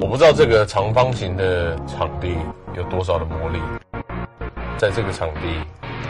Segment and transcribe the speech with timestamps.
[0.00, 2.36] 我不知道这个长方形的场地
[2.76, 3.58] 有多少的魔力，
[4.78, 5.40] 在这个场地，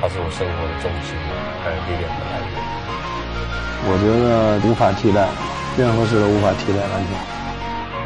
[0.01, 1.17] 它是我生活的重心，
[1.63, 2.53] 还有力量的来源。
[3.85, 5.29] 我觉得无法替代，
[5.77, 7.11] 任何事都无法替代篮球。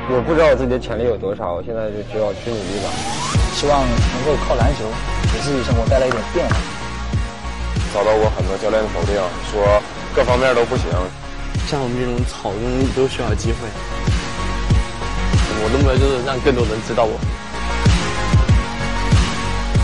[0.08, 2.90] 我不知道我自己的潜力有多少，我现在就只要去努力吧。
[3.54, 4.84] 希望能够靠篮球
[5.32, 6.54] 给自己生活带来一点变化。
[7.94, 9.16] 遭到过很多教练的否定，
[9.50, 9.82] 说
[10.14, 10.86] 各方面都不行。
[11.67, 13.57] 像我们这种草根都需要机会。
[15.63, 17.19] 我的目标就是让更多人知道我。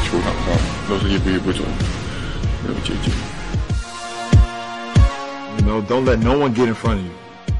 [0.04, 0.58] 球场上
[0.90, 1.64] 都是一步一步走，
[2.64, 3.14] 没有捷径。
[5.58, 7.12] You know, don't let no one get in front of you.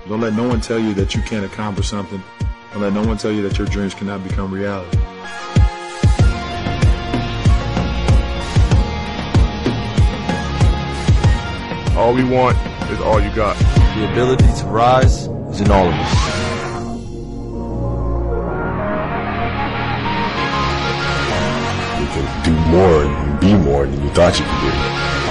[0.10, 2.22] Don't let no one tell you that you can't accomplish something.
[2.74, 4.98] Don't let no one tell you that your dreams cannot become reality.
[11.98, 12.58] All we want
[12.90, 13.58] is all you got.
[13.95, 16.15] The ability to rise is in all of us.
[22.01, 25.22] You can do more and be more than you thought you could do.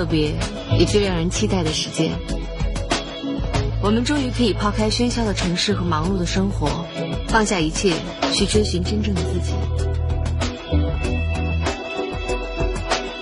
[0.00, 0.32] 特别
[0.78, 2.10] 也最让人期待的时间，
[3.82, 6.86] 我们终于可以抛开喧嚣的城市和忙碌的生活，
[7.28, 7.92] 放下一切，
[8.32, 9.52] 去追寻真正的自己。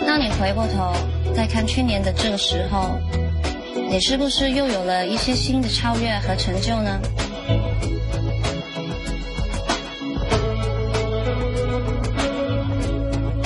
[0.07, 0.95] 当你回过头
[1.35, 2.97] 再看去年的这个时候，
[3.91, 7.01] 你是不是又有了一些新的超越和成就呢？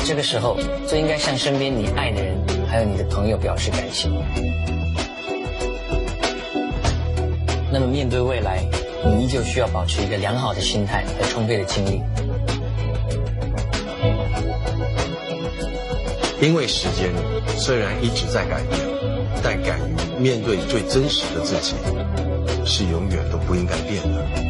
[0.04, 2.51] 这个时候最应该向身边你爱的人。
[2.72, 4.08] 还有你的朋友表示感谢。
[7.70, 8.64] 那么面对未来，
[9.04, 12.00] 你依旧需要保持一个良好的心态和充沛的精力。
[16.40, 17.10] 因为时间
[17.58, 18.80] 虽然一直在改变，
[19.42, 21.74] 但敢于面对最真实的自己，
[22.64, 24.41] 是永远都不应该变的。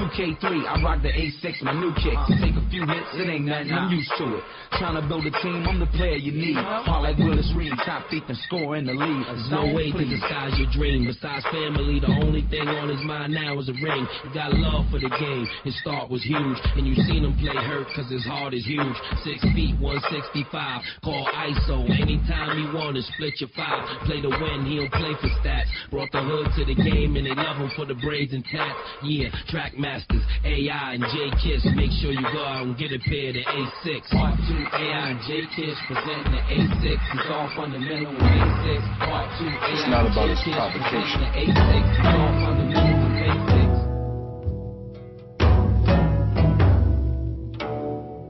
[0.00, 2.16] 2K3, I rock the A6, my new kick.
[2.40, 4.44] Take a few hits, it ain't nothing, I'm used to it.
[4.80, 6.56] Trying to build a team, I'm the player you need.
[6.56, 9.26] All like Willis Reed, top feet and score in the league.
[9.28, 11.04] There's no way to disguise your dream.
[11.04, 14.08] Besides family, the only thing on his mind now is a ring.
[14.24, 15.44] He got love for the game.
[15.68, 18.96] His start was huge, and you seen him play hurt cause his heart is huge.
[19.20, 20.48] Six feet, 165,
[21.04, 21.84] call ISO.
[21.90, 23.84] Anytime he want to split your five.
[24.06, 25.68] Play to win, he don't play for stats.
[25.90, 28.78] Brought the hood to the game, and they love him for the braids and tats.
[29.02, 31.66] Yeah, track masters, AI and J Kiss.
[31.74, 34.06] Make sure you go out and get a pair of the A6.
[34.14, 36.94] Part 2, AI and J Kiss presenting the A6.
[36.94, 38.78] It's all fundamental with A6.
[39.02, 41.20] Part 2, AI it's not about its provocation.
[41.26, 41.74] The A6.
[41.90, 43.50] It's all fundamental with A6.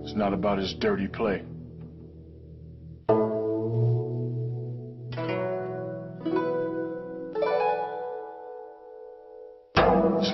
[0.04, 1.42] It's not about his dirty play.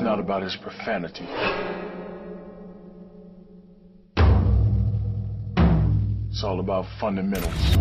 [0.06, 1.26] Not about his profanity.
[6.30, 7.76] It's all about fundamentals.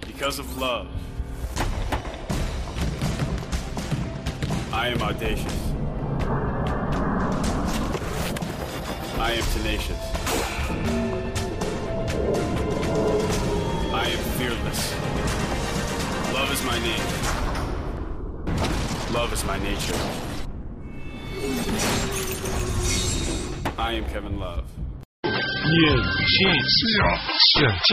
[0.00, 0.88] Because of love,
[4.72, 5.72] I am audacious.
[9.18, 10.00] I am tenacious.
[13.92, 14.94] I am fearless.
[16.32, 17.30] Love is my name.
[19.12, 20.29] Love is my nature.
[23.90, 24.62] I am Kevin Love.
[25.24, 25.34] 眼
[25.98, 26.38] 见
[26.78, 27.90] 想见，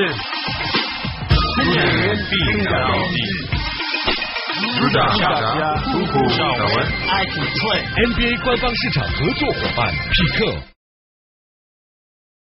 [1.74, 1.76] 眼
[2.30, 2.32] 必
[2.66, 2.72] 到
[3.10, 3.18] 底。
[4.78, 5.26] 主打大
[5.58, 5.60] 家
[5.92, 6.70] 独步上文
[7.10, 7.82] ，I can play。
[8.06, 10.46] NBA 官方市场合作伙伴匹克。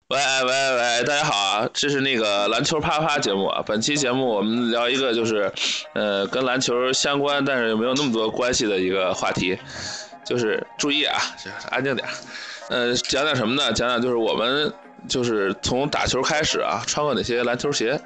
[0.07, 1.69] 喂喂喂，大家好啊！
[1.75, 3.61] 这是那个篮球啪啪节目啊。
[3.63, 5.53] 本期节目我们聊一个就是，
[5.93, 9.55] 呃，跟篮球相关，但是又没有那么多关系的一个话题，
[10.25, 11.21] 就是注意啊，
[11.69, 12.09] 安静点。
[12.69, 13.71] 呃，讲讲什么呢？
[13.73, 14.73] 讲讲就是我们
[15.07, 17.99] 就是从打球开始啊，穿过哪些篮球鞋？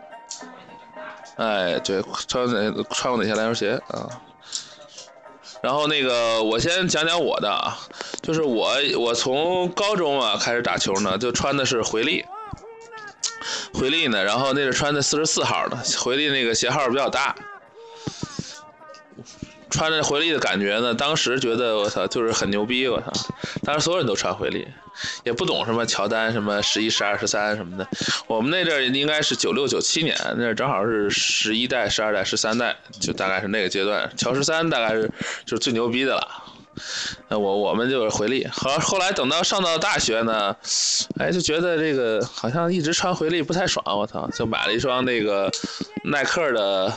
[1.36, 4.10] 哎，对，穿哪穿过哪些篮球鞋啊？
[5.62, 7.78] 然后那个我先讲讲我的啊，
[8.22, 12.26] 就是我我从高中啊开始打球呢，就穿的是回力，
[13.74, 17.36] 回力呢，然后那是穿的四十四号的，回力那个鞋号比较大。
[19.70, 23.12] 穿着回力的感觉呢，当时觉得我操就是很牛逼，我操！
[23.64, 24.68] 当时所有人都穿回力，
[25.24, 27.88] 也不懂什么乔丹什么十一、十二、十三什么的。
[28.28, 34.10] 我们那阵儿应该是九六九七年，那正好是十一代、十二代、十三代，就大概是那个阶段。
[34.16, 35.12] 乔十三大概是
[35.46, 36.44] 就是最牛逼的了。
[37.28, 40.56] 那我我们就是回力，后后来等到上到大学呢，
[41.18, 45.52] 哎就觉得这个好像一直穿回力不太爽，我操，就买了一双那个
[46.06, 46.94] 耐克的。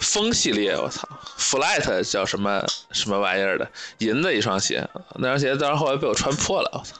[0.00, 1.08] 风系列，我操
[1.38, 6.94] ，Flight 叫什么什么玩意儿的，银的一双鞋，那双鞋当时后来被我穿破了，我操！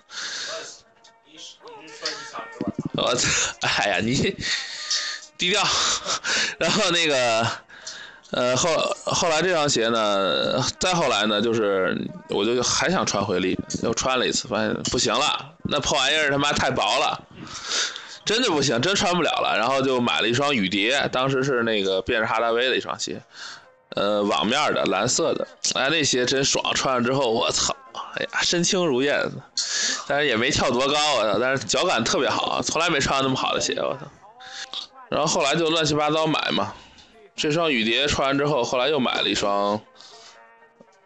[2.94, 3.28] 我操！
[3.60, 4.36] 哎呀，你
[5.36, 5.62] 低调。
[6.58, 7.46] 然后那个，
[8.32, 8.68] 呃，后
[9.04, 11.96] 后来这双鞋呢，再后来呢，就是
[12.28, 17.24] 我就还想穿回力，又穿了一次，发现不行了，那破玩意儿他妈太薄了。
[18.28, 19.56] 真的不行，真穿不了了。
[19.56, 23.22] 然后就买了一双雨蝶，当时是那个便士哈达威的一双鞋，
[23.96, 25.48] 呃，网面的，蓝色的。
[25.74, 27.74] 哎，那鞋真爽，穿上之后，我操，
[28.16, 29.18] 哎呀，身轻如燕。
[30.06, 34.00] 但是也没跳多高，我操，但是脚感特别好，从来没穿过那么好的鞋，我操。
[35.08, 36.74] 然后后来就乱七八糟买嘛，
[37.34, 39.80] 这双雨蝶穿完之后，后来又买了一双。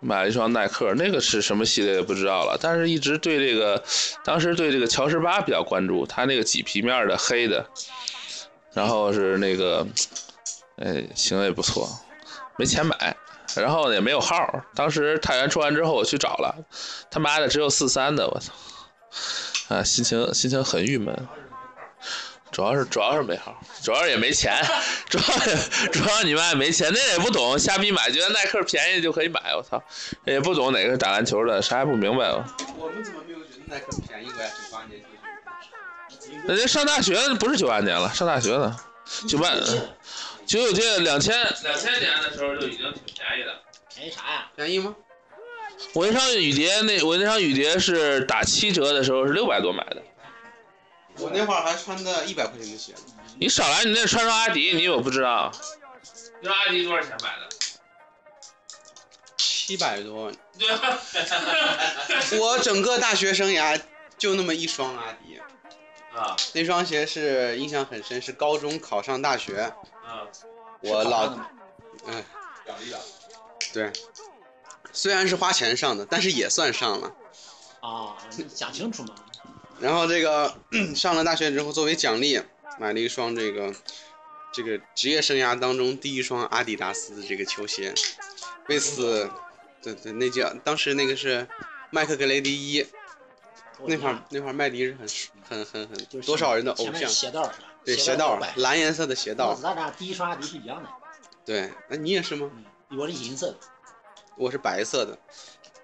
[0.04, 3.82] 买了一双耐克，那个是什么系列也不知道了，但是一直对这个，
[4.24, 7.64] 当时对这个乔十八比较关注，它那个麂皮面的黑的，
[8.74, 9.86] 然后是那个，
[10.76, 11.88] 哎，行也不错，
[12.58, 13.16] 没钱买，
[13.54, 16.52] 然后也没有号，当时太原出完之后我去找了，
[17.08, 18.52] 他妈的只有四三的，我操，
[19.68, 21.16] 啊，心情心情很郁闷。
[22.52, 24.54] 主要是主要是没号，主要是也没钱，
[25.08, 25.24] 主要
[25.90, 29.82] 主要你妈也没钱，那也不懂，瞎逼买，觉得耐克便宜就可以买，我操，
[30.26, 32.28] 也不懂哪个是打篮球的，啥也不明白。
[32.78, 34.50] 我们怎么没有觉得耐克便宜过呀？
[34.50, 35.08] 九八年就
[36.46, 38.76] 人家上大学不是九八年了，上大学了，
[39.26, 39.48] 九八
[40.44, 43.54] 九九届两千两千年的时候就已经挺便宜的。
[43.94, 44.50] 便宜啥呀？
[44.54, 44.94] 便宜吗？
[45.94, 50.02] 我那双雨蝶那我那双雨蝶是打七折的时候是六百多买的。
[51.18, 52.94] 我那会儿还穿的一百块钱的鞋。
[53.38, 55.52] 你少来，你那穿双阿迪，你我不知道。
[56.40, 57.48] 那阿迪多少钱买的？
[59.36, 60.32] 七百多。
[62.38, 63.80] 我整个大学生涯
[64.18, 65.40] 就那么一双阿迪。
[66.14, 66.36] 啊。
[66.52, 69.72] 那双鞋是印象很深，是高中考上大学。
[70.04, 70.26] 啊。
[70.80, 71.36] 我老，
[72.06, 72.24] 嗯。
[73.72, 73.92] 对。
[74.92, 77.12] 虽然是花钱上的，但是也算上了。
[77.80, 78.16] 啊，
[78.54, 79.14] 讲清楚嘛。
[79.82, 80.54] 然后这个
[80.94, 82.40] 上了大学之后，作为奖励，
[82.78, 83.74] 买了一双这个
[84.52, 87.92] 这个职业生涯当中第一双阿迪达斯的这个球鞋。
[88.68, 89.28] 为此，
[89.82, 91.46] 对对，那叫当时那个是
[91.90, 92.86] 麦克格雷迪一，
[93.86, 97.08] 那块儿那块儿麦迪是很很很很多少人的偶像。
[97.08, 97.66] 鞋道是吧？
[97.84, 100.88] 对，鞋道蓝颜色的鞋道咱俩第一双阿迪是一样的。
[101.44, 102.48] 对，那你也是吗？
[102.96, 103.58] 我是银色的。
[104.36, 105.18] 我是白色的。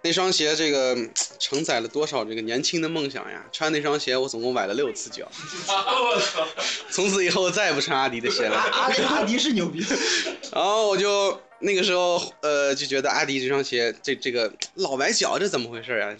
[0.00, 0.96] 那双鞋，这个
[1.40, 3.44] 承载了多少这个年轻的梦想呀！
[3.52, 5.28] 穿那双鞋，我总共崴了六次脚。
[5.66, 6.46] 我操！
[6.88, 8.56] 从此以后再也不穿阿迪的鞋了。
[8.56, 9.84] 阿迪阿迪是牛逼。
[10.54, 16.16] 然后我就那个时候，呃，就觉得阿迪这双鞋，这这个老崴脚，这怎么回事呀？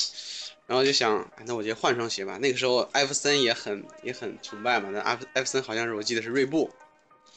[0.67, 2.37] 然后就想，那我就换双鞋吧。
[2.39, 4.91] 那个时候艾弗森也很也很崇拜嘛。
[4.93, 6.69] 那艾弗艾弗森好像是我记得是锐步。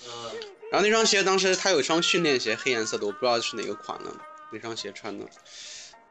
[0.06, 0.12] 嗯。
[0.72, 4.12] 然后那双鞋当时他有一双训练鞋，黑颜色的，我不知道是哪个款了。
[4.52, 5.26] 那双鞋穿的。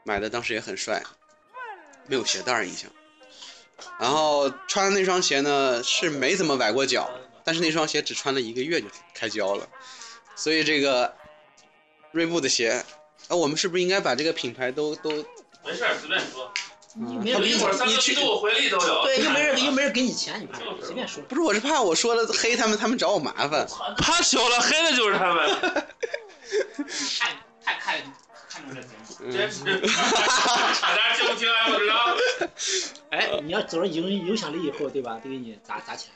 [0.04, 1.02] 买的当时也很帅，
[2.06, 2.90] 没有鞋带儿印象。
[3.98, 7.10] 然后穿的那双鞋呢是没怎么崴过脚，
[7.44, 9.68] 但是那双鞋只穿了一个月就开胶了。
[10.36, 11.14] 所以这个
[12.12, 12.84] 锐步的鞋，
[13.28, 15.10] 啊，我们是不是应该把这个品牌都都？
[15.64, 16.52] 没事，随便说。
[16.94, 19.04] 你没人，一会儿三个季度回力都有。
[19.04, 21.22] 对，又没人， 又没人给你钱，你怕随便说。
[21.24, 23.66] 不是，我是怕我说了黑他们，他们找我麻烦。
[23.96, 25.86] 怕小了，黑的就是他们。
[29.32, 29.64] 真是，
[30.80, 32.16] 大家听不听还不知道。
[33.10, 35.18] 哎，你要走了影影响力以后，对吧？
[35.22, 36.10] 得给你砸砸钱。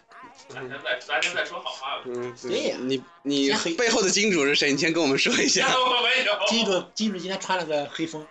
[0.49, 2.03] 咱先再，咱先再说好话。
[2.07, 2.77] 嗯，对呀。
[2.81, 4.73] 你你背后的金主是谁？
[4.73, 5.67] 你先跟我们说一下。
[5.79, 6.39] 我没有。
[6.47, 8.27] 金主金主今天穿了个黑风。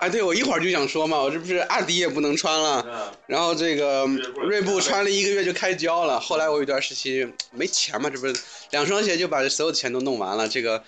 [0.00, 4.06] 哎，对，我一会儿就想说嘛，我这不是阿迪也不能穿了，然后这个
[4.42, 6.18] 锐步穿了一个月就开胶了。
[6.18, 8.34] 后来我有段时期没钱嘛，这不是
[8.70, 10.48] 两双鞋就把这所有的钱都弄完了。
[10.48, 10.82] 这个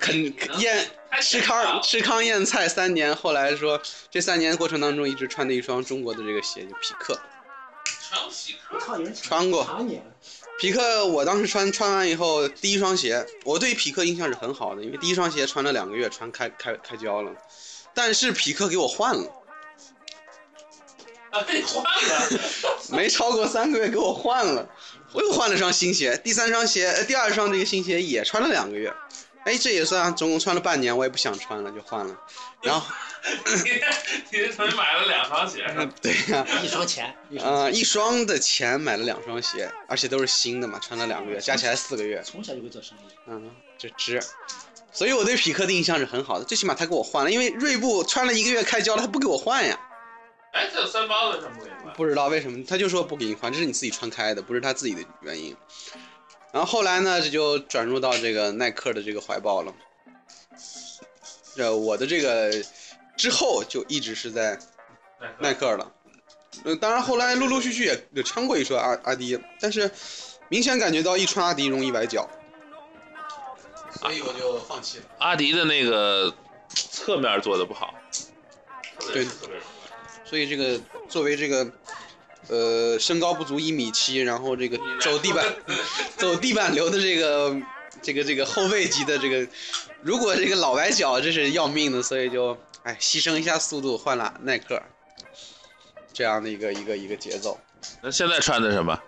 [0.00, 0.12] 肯
[0.58, 0.84] 咽
[1.22, 7.16] 吃糠吃糠咽菜三年，后来说这三年过程当中一直穿的一双中国的这个鞋，就匹克。
[8.08, 9.22] 穿过匹克？
[9.22, 10.04] 穿过。
[10.58, 17.30] 匹克，我当时穿穿完以后，第一双鞋，我对匹克印象是很好的，因为第一双鞋穿了两个月，穿开开开胶了，
[17.98, 19.28] 但是匹克给我换了，
[21.30, 22.40] 啊，被换了，
[22.96, 24.68] 没超过三个月给我换了，
[25.12, 28.94] 我又换了双新鞋，第三双鞋，呃，第二双这个新鞋也穿了两个月，
[29.44, 32.16] 哎，这也算总共穿了半年，我也不想穿了，就换了，
[32.62, 32.86] 然后。
[33.64, 35.66] 你你同学买了两双鞋，
[36.00, 42.22] 对呀、一双钱，呃，一双的钱买了两双鞋，而且都是新的嘛，穿了两个月，加起来四个月。
[42.24, 44.22] 从小就会做生意，嗯，这值。
[44.98, 49.78] 所以我对匹克的印象是很好的，最起码他给我换了，因为锐步穿了一个月开胶了，他不给我换呀。
[50.52, 51.94] 哎，这有三八的，为什么不给你换？
[51.94, 55.56] 不知道为什么，他就说不给你换，这是你自己穿开的，不是他自己的原因。
[56.50, 59.72] 然后后来呢，这就转入到这个耐克的这个怀抱了。
[61.54, 62.50] 这我的这个
[63.16, 64.58] 之后就一直是在
[65.38, 65.92] 耐克了。
[66.64, 69.88] 呃，当然后来陆陆续续也也穿过一双阿阿迪，但是
[70.48, 72.28] 明显感觉到一穿阿迪容易崴脚，
[74.00, 75.04] 所以我就放弃了。
[75.18, 76.32] 阿迪的那个
[76.68, 77.94] 侧面做的不好，
[79.12, 79.26] 对，
[80.24, 81.70] 所以这个作为这个
[82.48, 85.44] 呃身高不足一米七，然后这个走地板
[86.16, 87.56] 走地板流的这个
[88.02, 89.48] 这个这个后卫级的这个，
[90.02, 94.80] 如果这个老崴脚这是要命的，所以就哎牺牲一下速度换了耐克，
[96.12, 97.58] 这样的一个一个一个节奏。
[98.02, 99.00] 那现在穿的什么？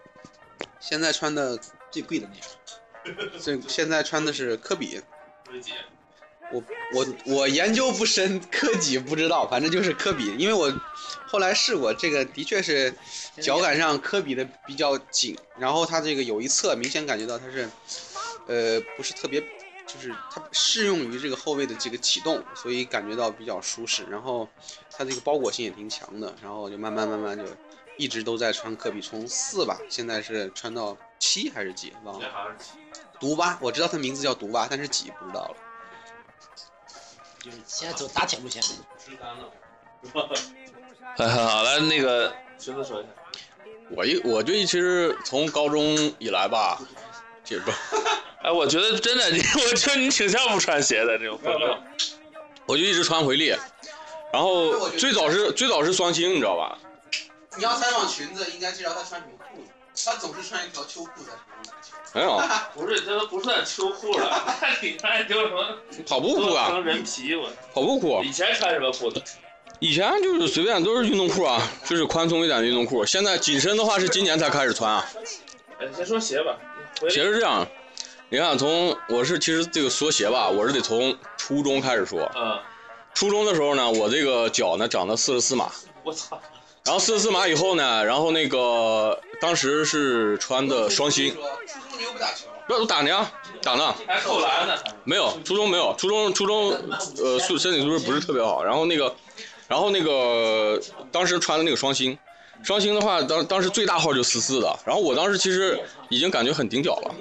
[0.78, 1.58] 现在穿的
[1.90, 2.56] 最贵的那双，
[3.42, 5.00] 这现在穿的是科比。
[6.52, 10.72] 我我我研究不深，科几不知道，反正就是科比，因为我
[11.28, 12.92] 后来试过，这个的确是
[13.40, 17.70] 脚感上科比的比较紧，然后它这个有一侧明显感觉到它是，
[18.46, 19.40] 呃，不是特别，
[19.86, 24.48] 就是它适用于这个后卫的这个启动，所以感觉到比较舒适，然后
[24.90, 27.44] 它这个包裹性也挺强的，然后就慢慢慢慢就
[27.96, 32.28] 一直都在穿科比，从四吧，现在是穿到七还是几忘了，
[33.18, 35.56] 毒蛙，我知道他名字叫毒蛙，但是几不知道了。
[37.42, 38.62] 就是现在走打铁路线。
[38.62, 39.50] 吃干了。
[41.16, 43.08] 哎， 好来，那个裙子说一下。
[43.90, 45.82] 我一我就其实从高中
[46.18, 46.80] 以来吧，
[47.44, 47.70] 这不，
[48.42, 51.82] 哎，我觉得真的，你 我觉得你挺像不穿鞋的这种风格。
[52.66, 53.48] 我就一直穿回力，
[54.32, 56.78] 然后最早是最早是双星，你知道吧？
[57.56, 61.74] 你要采访裙子，应该知道他穿什么裤子，他总是穿一条秋裤在场上。
[62.12, 62.40] 没有，
[62.74, 67.50] 不是，这都不算秋裤了，那 你看就是什么跑步裤啊，成人皮我。
[67.74, 68.22] 跑步裤。
[68.24, 69.22] 以前穿什么裤子？
[69.80, 73.04] 以前就是随便都是运动裤啊， 就是宽松一点的运动裤。
[73.04, 75.04] 现在紧身的话是今年才开始穿啊。
[75.80, 76.56] 哎，先说鞋吧。
[77.08, 77.66] 鞋是这样，
[78.28, 82.30] 你看从我是其实这个说鞋吧，我是得从初中开始说。
[82.36, 82.60] 嗯。
[83.14, 85.70] 初中的时候呢，我这个脚呢长到四十四码。
[86.04, 86.40] 我操。
[86.90, 91.32] 然后四十四码以后呢，然后那个当时是穿的双星。
[91.32, 92.48] 不打球？
[92.66, 93.30] 不，我打的呀，
[93.62, 93.76] 打。
[93.76, 93.94] 呢？
[95.04, 96.72] 没有，初中没有，初中初中
[97.22, 98.64] 呃素身体素质不是特别好。
[98.64, 99.14] 然后那个，
[99.68, 100.80] 然后那个
[101.12, 102.18] 当时穿的那个双星，
[102.64, 104.76] 双星的话当当时最大号就四四的。
[104.84, 105.78] 然后我当时其实
[106.08, 107.14] 已经感觉很顶脚了，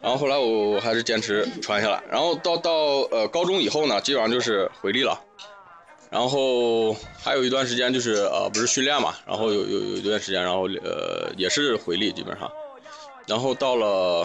[0.00, 2.02] 然后后来我还是坚持穿下来。
[2.10, 2.72] 然后到到
[3.12, 5.16] 呃高中以后呢，基本上就是回力了。
[6.14, 12.48] 然后还有一段时间就是呃不是训练嘛，然后有有有一段时间，然后呃也是回力基本上，
[13.26, 14.24] 然后到了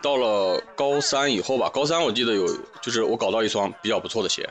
[0.00, 2.46] 到了高三以后吧，高三我记得有
[2.80, 4.48] 就是我搞到一双比较不错的鞋，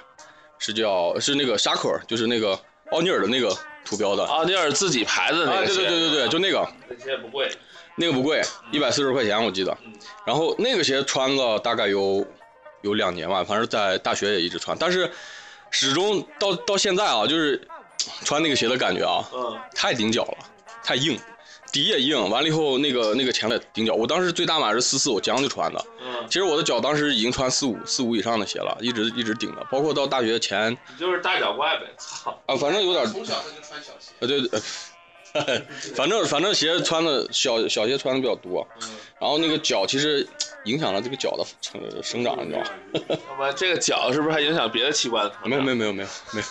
[0.60, 2.56] 是叫是那个沙克，就是那个
[2.92, 3.52] 奥尼尔的那个
[3.84, 7.50] 图标的，奥尼尔自己牌子的那个啊，对对对对对，就那个，那鞋不贵，
[7.96, 8.40] 那个不贵，
[8.72, 9.76] 一百四十块钱我记得，
[10.24, 12.24] 然后那个鞋穿了大概有
[12.84, 15.10] 有两年吧，反正在大学也一直穿，但是。
[15.70, 17.60] 始终到到现在啊，就是
[18.24, 20.38] 穿那个鞋的感觉啊，嗯，太顶脚了，
[20.84, 21.20] 太硬，
[21.72, 23.94] 底也硬，完了以后那个那个前面顶脚。
[23.94, 25.86] 我当时最大码是四四，我将就穿的。
[26.02, 30.72] 嗯，其实我的脚当时已经穿四五四五以上的鞋了，一直一直顶着，包括到大学前。
[30.72, 32.32] 你就是大脚怪呗，操！
[32.46, 33.06] 啊，反正有点。
[33.08, 34.12] 从小他就穿小鞋。
[34.20, 34.62] 啊，对对。
[35.94, 38.66] 反正反正鞋穿的小小鞋穿的比较多，
[39.20, 40.26] 然后那个脚其实
[40.66, 42.68] 影响了这个脚的成生长，你知道吗？
[43.30, 45.32] 那么这个脚是不是还影响别的器官？
[45.44, 46.46] 没有没有没有没有没有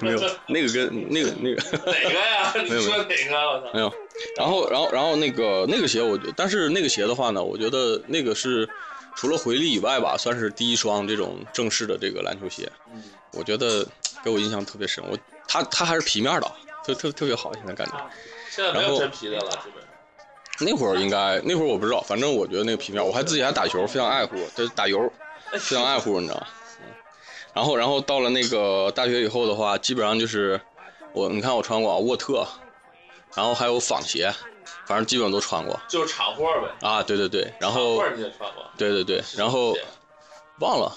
[0.00, 2.52] 没有，那个跟那个那个哪个呀？
[2.62, 3.48] 你说哪个？
[3.48, 3.70] 我操！
[3.74, 3.92] 没有。
[4.36, 8.68] 然后然后然后那个那个鞋，我觉得，但是那个鞋的话呢，我觉得那个是
[9.16, 12.70] 除了回力以外吧，算是第一双这种正式的这个篮球鞋。
[12.94, 13.02] 嗯。
[13.32, 13.86] 我觉得
[14.24, 15.18] 给我印象特别深，我
[15.48, 16.52] 它它还是皮面的。
[16.84, 17.92] 特特特别好，现在感觉。
[18.50, 19.89] 现在没有真皮的了，基本上。
[20.60, 25.10] 那会儿应该，那会儿我不知道，反正我觉得那个皮面，我还自己还打球，非常爱护，这打油，
[25.52, 26.46] 非常爱护，你知道。
[27.52, 30.60] 然后，然后到了那个大学以后的话，基本上就是
[31.12, 32.46] 我，你看我穿过啊，沃特，
[33.34, 34.32] 然后还有仿鞋，
[34.86, 35.78] 反正基本都穿过。
[35.88, 36.88] 就是厂货呗。
[36.88, 38.64] 啊，对对对，然后厂货你也穿过？
[38.76, 39.76] 对对对，然后
[40.60, 40.96] 忘了，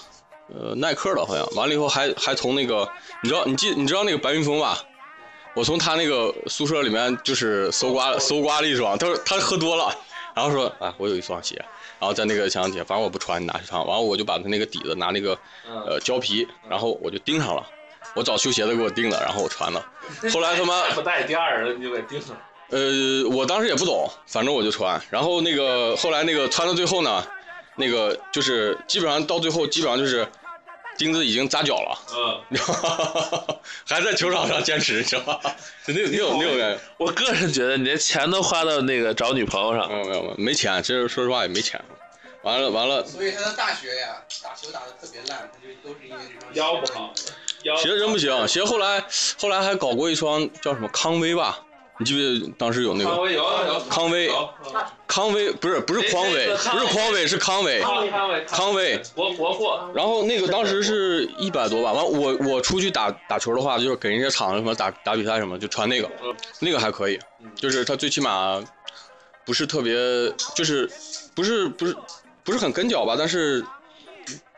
[0.54, 1.44] 呃，耐克的好像。
[1.56, 2.88] 完了以后还还从那个，
[3.22, 4.78] 你知道你记你知道那个白云峰吧？
[5.54, 9.96] 我从他那个宿舍里面就是搜刮搜刮了一双，他说他喝多了，
[10.34, 11.54] 然后说啊我有一双鞋，
[12.00, 13.80] 然后在那个墙底下，反正我不穿，你拿去穿。
[13.86, 15.38] 完了我就把他那个底子拿那个
[15.86, 17.64] 呃胶皮，然后我就钉上了。
[18.14, 19.84] 我找修鞋的给我钉的，然后我穿了。
[20.32, 22.36] 后来他妈不带第二人你就给钉上。
[22.70, 25.00] 呃，我当时也不懂，反正我就穿。
[25.10, 27.24] 然后那个后来那个穿到最后呢，
[27.76, 30.26] 那个就是基本上到最后基本上就是
[30.98, 32.58] 钉子已经扎脚了，嗯，
[33.86, 35.56] 还在球场上坚持，知道吧？
[35.86, 36.80] 那有那有那有感觉。
[36.98, 41.80] 我个人觉得你这钱都花到那个找女朋友上，没有没有没有，没钱，这说实话也没钱。
[42.42, 47.12] 完了完了，所以他的大学呀，打球打的特别烂，他就都是因为这双腰不好，
[47.82, 48.46] 鞋真不行。
[48.46, 49.02] 鞋后来
[49.40, 51.64] 后来还搞过一双叫什么康威吧？
[51.98, 54.30] 你记不记得当时有那个康威有有康威
[55.06, 59.90] 康威不是不是匡威不是匡威是康威康威康威国国货。
[59.94, 61.92] 然后那个当时是一百多吧。
[61.92, 66.10] 完我我出去打打球的话，就是给人家场什么打打比赛什么，就穿那个，
[66.60, 67.18] 那个还可以，
[67.54, 68.62] 就是它最起码
[69.44, 69.94] 不是特别
[70.54, 70.90] 就是
[71.34, 71.96] 不是不是。
[72.46, 73.64] 不是很跟脚吧，但是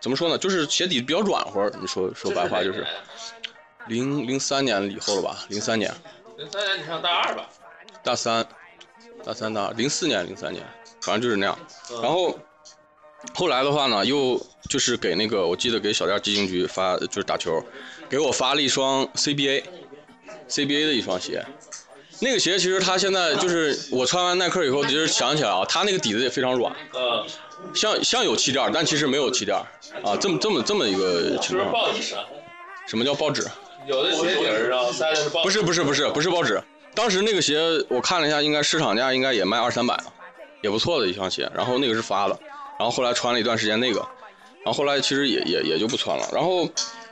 [0.01, 1.71] 怎么说呢，就是鞋底比较软和。
[1.81, 2.85] 你说说白话就是，
[3.87, 5.45] 零零三年以后了吧？
[5.51, 5.95] 零三年。
[6.37, 7.49] 零三年你上大二吧？
[8.03, 8.47] 大三，
[9.25, 10.63] 大三大二，零四年零三年，
[11.01, 11.59] 反正就是那样。
[12.03, 12.39] 然后
[13.35, 14.39] 后来的话呢，又
[14.69, 17.63] 就是给那个，我记得给小店基金局发，就是打球，
[18.11, 21.43] 给我发了一双 CBA，CBA 的一双鞋。
[22.21, 26.75] 那个鞋其实它现在就是我穿完耐克以后，其实想起来啊，它那个底子也非常软。
[26.95, 27.27] 嗯。
[27.75, 29.57] 像像有气垫，但其实没有气垫
[30.05, 31.91] 啊，这么这么这么一个情况。
[32.87, 33.43] 什么叫报纸？
[33.87, 35.45] 有的鞋底上塞的是报纸。
[35.45, 36.61] 不是不是不是不是报纸。
[36.95, 39.99] 当时那个鞋我看了一下，应该市场价应该也卖二三百，
[40.63, 41.51] 也不错的一双鞋。
[41.55, 42.39] 然后那个是发的，
[42.79, 44.01] 然后后来穿了一段时间那个，
[44.65, 46.29] 然后后来其实也也也就不穿了。
[46.33, 46.67] 然后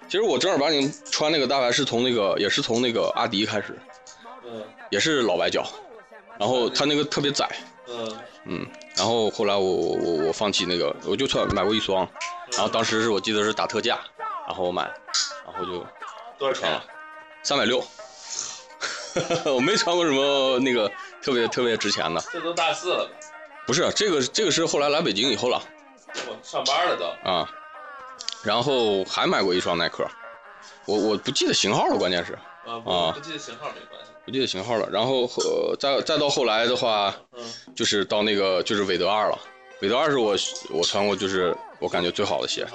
[0.08, 3.78] 其实我正儿八经穿那个大概是从那个也是从那个阿迪开始，
[4.44, 5.66] 嗯，也是老白脚，
[6.38, 7.48] 然后它那个特别窄，
[7.88, 8.16] 嗯。
[8.46, 12.06] 嗯，然后后来我我我我放弃那个，我就穿买过一双，
[12.52, 13.98] 然后当时是我记得是打特价，
[14.46, 14.82] 然后我买，
[15.46, 15.82] 然后就
[16.38, 16.80] 多少钱？
[17.42, 17.84] 三百六，
[19.46, 20.90] 我没穿过什么那个
[21.22, 22.22] 特别特别值钱的。
[22.32, 23.08] 这都大四了。
[23.66, 25.62] 不是，这个这个是后来来北京以后了。
[26.28, 27.30] 我上班了都。
[27.30, 27.48] 啊，
[28.42, 30.06] 然后还买过一双耐克，
[30.86, 32.32] 我我不记得型号了，关键是。
[32.64, 34.10] 啊，不记得型号没关系。
[34.24, 37.44] 不记得型号了，然后呃，再再到后来的话，嗯
[37.74, 39.38] 就是到那个就是韦德二了。
[39.82, 40.34] 韦德二是我
[40.70, 42.66] 我穿过就是我感觉最好的鞋，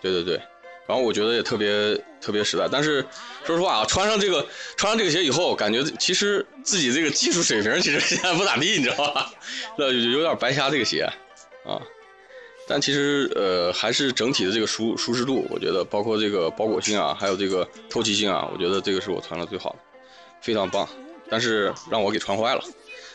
[0.00, 0.40] 对对对。
[0.86, 3.04] 然后我觉得也特别特别实在，但是
[3.44, 4.46] 说实话啊，穿上这个
[4.76, 9.32] 穿上这个鞋以后，感觉其实自己这个技术水平其实现在不咋地，你知道吧？
[9.76, 11.08] 那有点白瞎这个鞋
[11.64, 11.80] 啊。
[12.68, 19.78] 但其实呃还是整体的这个舒舒适度，我觉得包括这个包裹性啊，还有这个透气性啊，我觉得这个是我穿的最好的。
[20.40, 20.88] 非常棒，
[21.28, 22.62] 但是让我给穿坏了，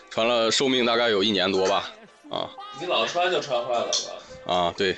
[0.10, 1.92] 穿了寿命大概有一年多吧，
[2.30, 2.50] 啊。
[2.80, 3.92] 你老穿就穿坏了
[4.46, 4.54] 吧？
[4.54, 4.96] 啊，对，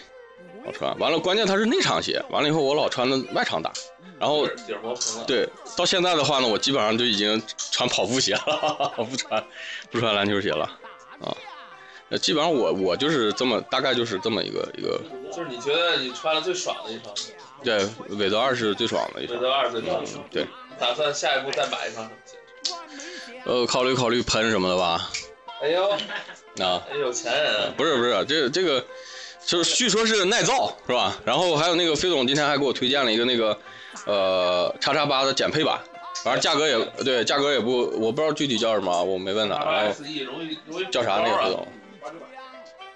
[0.65, 0.97] 老穿。
[0.99, 3.71] 完了，关键它是内场鞋，完了以后我老穿的外场打，
[4.19, 4.47] 然后。
[5.27, 9.43] 对，到现在的话呢，我基本上就已经穿跑步鞋了，我 不穿
[9.91, 10.65] 不穿篮球鞋了，
[11.21, 11.35] 啊。
[12.09, 15.01] 那基本上我我就是这么大概就是这么一个一个。
[15.31, 17.33] 就是你觉得你穿的最爽的一双鞋？
[17.63, 19.39] 对，韦德二是最爽的一双。
[19.39, 20.03] 韦德二最爽。
[20.29, 20.45] 对。
[20.79, 23.41] 打算下一步再买一双什么鞋？
[23.45, 25.09] 呃，考虑考虑喷什么的吧。
[25.61, 25.89] 哎呦，
[26.59, 27.73] 啊，有钱人。
[27.77, 28.85] 不是不是，这这个
[29.45, 31.15] 就是据说是耐造是吧？
[31.25, 33.57] 然后还有那个飞总今天还给我推荐了一个那个
[34.05, 35.79] 呃叉叉八的减配版，
[36.23, 39.57] 反正价格也对，价格也不我不知道具体叫什么，我没问他。
[39.57, 39.93] 然后
[40.91, 41.67] 叫啥那个飞总？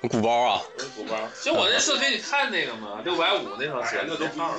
[0.09, 0.61] 鼓包啊？
[0.95, 1.17] 鼓包。
[1.43, 4.53] 就我那次给你看那个嘛，六百五那双鞋，那都号。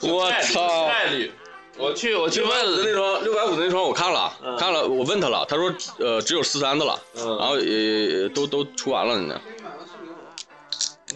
[0.00, 0.86] 我操！
[0.86, 1.32] 概率，
[1.76, 9.40] 我去我去问了那双六百五的那双我看了，看了我问他了，他说呃只有四三的了，然后也都都出完了呢。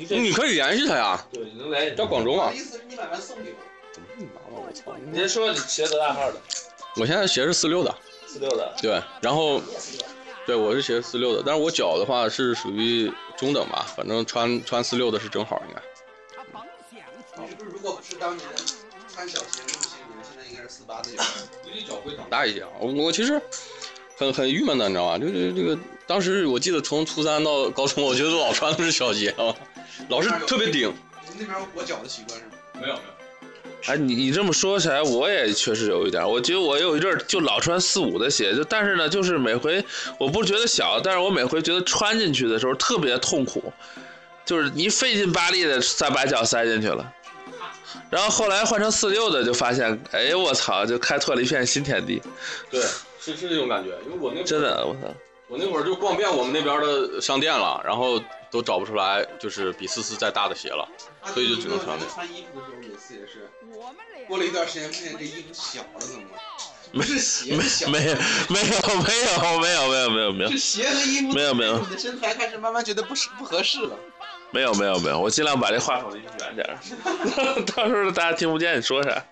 [0.08, 1.26] 你可以联系他呀。
[1.32, 1.96] 对，你能联系。
[1.96, 2.52] 叫广州嘛。
[2.52, 3.56] 意思是你买完送给我。
[3.92, 4.64] 怎么这么麻烦？
[4.66, 4.96] 我操！
[5.11, 6.40] 你先说你鞋多大号的？
[6.96, 7.94] 我现在鞋是四六的。
[8.26, 8.74] 四六的。
[8.80, 9.61] 对，然后。
[10.46, 15.82] 对，我是鞋四六的，但是我脚的话是属于中等吧，反正穿穿四六的是正好应该。
[17.42, 18.48] 你是不是如果不是当年
[19.12, 21.22] 穿小鞋那么些年，现在应该是四八的脚，
[21.62, 22.68] 估计脚会长大一些啊。
[22.80, 23.38] 我我其实
[24.16, 25.18] 很很郁闷的，你知道吧？
[25.18, 29.54] 就是这个当时我记得从初三到高中，我觉得老穿的是小鞋啊，
[30.08, 30.92] 老是特别顶。
[31.26, 32.52] 你那边裹脚的习惯是吗？
[32.74, 33.14] 没有没有。
[33.87, 36.28] 哎，你你这么说起来，我也确实有一点。
[36.28, 39.84] 我觉得我有一阵儿就老穿四五的鞋，就但是呢，就是每回
[40.18, 43.72] 我不觉得小，但是我每回觉得穿进去的时候特别痛苦，
[44.44, 47.12] 就是一费劲巴力的再把脚塞进去了。
[48.11, 52.20] 然后后来换成四六的，就发现，哎我操，就开拓了一片新天地。
[52.70, 52.80] 对，
[53.20, 55.14] 是是这种感觉，因为我那真的，我操，
[55.48, 60.87] 我那会儿就逛遍我们那边的商店了，然后都找不出来就是比四四再大的鞋了，
[61.32, 62.11] 所以就只能穿那个。
[62.11, 63.50] 穿衣服的时候每次也是，
[64.26, 66.28] 过了一段时间发现这衣服小了，怎么？
[66.92, 68.14] 没是鞋没小，没有
[68.48, 73.96] 没有没有没有没有没有没有这鞋和衣服没有没有你的身材开始慢慢觉得不适不合适了。
[74.50, 79.22] 没有没有没有，我尽量把这话筒离远点儿， 到时候大家听不见你说啥。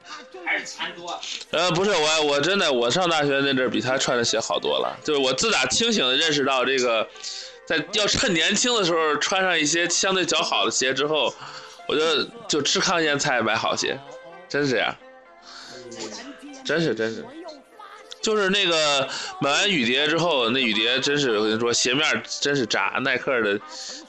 [0.44, 1.18] 还是钱多。
[1.50, 4.96] 呃，不是我，我真的，我上大学那阵儿比他穿的鞋好多了。
[5.02, 7.09] 就是我自打清醒的认识到这个，
[7.66, 11.35] 在要趁年轻的时候穿上一些相对较好的鞋之后，
[11.88, 13.98] 我就就吃糠咽菜买好鞋，
[14.48, 14.94] 真是这样，
[16.64, 17.24] 真是真是。
[18.27, 19.09] 就是那个
[19.41, 22.05] 买完雨蝶之后，那雨蝶真是我跟你说，鞋面
[22.41, 22.99] 真是渣。
[23.03, 23.57] 耐克的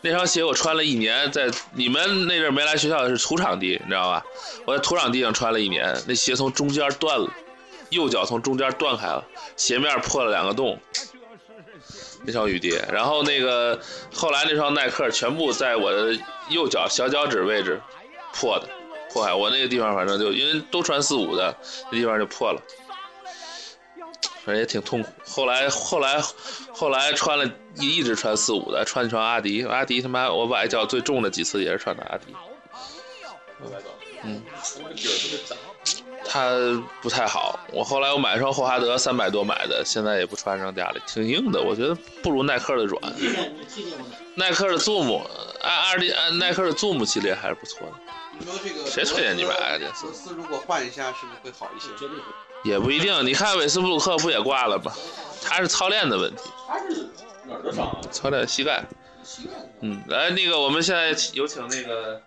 [0.01, 4.25] 那双鞋我穿了一年，在你们那阵没来学校是土场地，你知道吧？
[4.65, 7.31] 我在土场地上穿了一年，那鞋从中间断了，
[7.91, 9.23] 右脚从中间断开了，
[9.55, 10.79] 鞋面破了两个洞。
[12.23, 13.79] 那双雨蝶，然后那个
[14.11, 16.17] 后来那双耐克全部在我的
[16.49, 17.79] 右脚小脚趾位置
[18.33, 18.67] 破的，
[19.13, 19.31] 破开。
[19.31, 21.55] 我那个地方反正就因为都穿四五的，
[21.91, 22.59] 那地方就破了。
[24.47, 25.09] 反正也挺痛苦。
[25.25, 26.21] 后来后来
[26.71, 32.33] 后来穿了一一直穿四五的，穿一双阿迪，阿迪他妈我崴脚最重的几次也是穿的阿迪。
[34.23, 34.41] 嗯，
[36.25, 36.49] 它
[37.01, 37.59] 不太好。
[37.73, 41.61] 我后来我买一双霍华德三百多买的，现在也不穿上家里，挺硬的。
[41.61, 43.01] 我觉得不如耐克的软。
[44.35, 45.21] 耐克的 Zoom，
[45.59, 47.93] 按二 D 按耐克的 Zoom 系列还是不错的。
[48.39, 49.91] 你说这个谁推荐你买的？
[49.93, 51.89] 这罗斯如果换一下，是不是会好一些？
[51.99, 52.23] 绝对会。
[52.67, 53.25] 也不一定。
[53.25, 54.91] 你看韦斯布鲁克不也挂了吗？
[55.43, 56.43] 他是操练的问题。
[56.67, 57.07] 他是
[57.47, 58.01] 哪儿的伤啊？
[58.11, 58.83] 操练膝盖。
[59.81, 62.21] 嗯，来，那个我们现在有请那个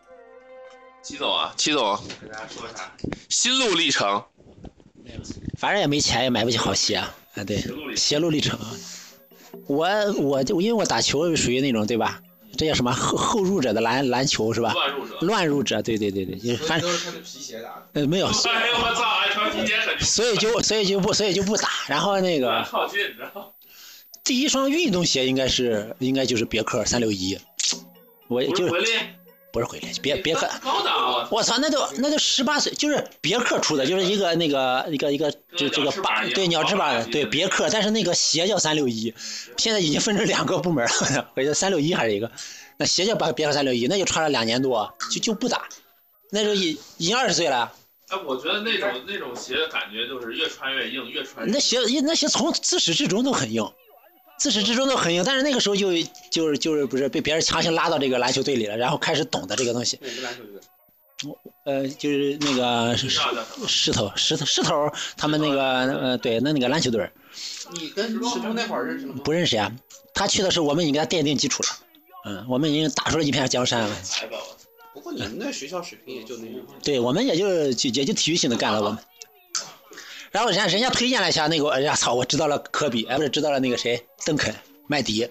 [1.03, 2.93] 齐总啊，齐总给大家说一下
[3.29, 4.23] 心路历程。
[5.59, 7.15] 反正也没钱，也买不起好鞋啊。
[7.35, 7.63] 啊，对，
[7.97, 8.71] 鞋路历程啊。
[9.67, 12.21] 我我就因为我打球属于那种对吧？
[12.57, 14.73] 这叫什么后后入者的篮篮球是吧？
[14.73, 15.17] 乱入者。
[15.21, 17.87] 乱入者，对对对对，就是反正都是穿着皮鞋打的。
[17.95, 19.03] 呃没有，哎呦我操，
[20.01, 21.69] 所以就所以就不所以就不打。
[21.89, 22.67] 然后那个，
[24.25, 27.39] 第一双运动鞋应该是应该就是别克三六一，
[28.29, 28.91] 我就是。
[29.53, 30.49] 不是回来，别别克。
[31.33, 39.13] 我操，那都那都十八岁，就是别克出的，就是一个那个一个一个就这个八对鸟翅膀对别克，但是那个鞋叫三六一，
[39.57, 42.31] 现在已经分成两个部门了，我觉得三六一还是一个，
[42.77, 45.69] 那鞋叫别别克三六一，那就穿了两年多，就就不打，
[46.31, 47.73] 那时候已已经二十岁了。
[48.11, 53.69] 哎，我觉得那种那种鞋的感觉就是越穿越硬，越穿越那鞋那鞋从自始至终都很硬。
[54.39, 55.93] 自始至终都很硬，但是那个时候就
[56.31, 59.99] 就是就是不是被别人强行拉到这个篮球队里了，然后开始懂得这个东西。
[60.01, 60.61] 哪个篮球队？
[61.67, 67.11] 呃，就是那个石石头石头石头他们那个呃对那那个篮球队。
[67.75, 69.17] 你跟石头那会儿认识吗？
[69.23, 69.71] 不认识呀，
[70.15, 71.69] 他去的时候我们已经给他奠定基础了，
[72.25, 73.97] 嗯，我们已经打出了一片江山了。
[74.93, 76.57] 不过你们那学校水平也就那样。
[76.83, 78.99] 对我们也就就也就体育性的干了我们。
[80.31, 82.15] 然后人家人家推荐了一下那个，哎呀操！
[82.15, 84.55] 我知道了科比，哎不是知道了那个谁邓肯、
[84.87, 85.29] 麦迪，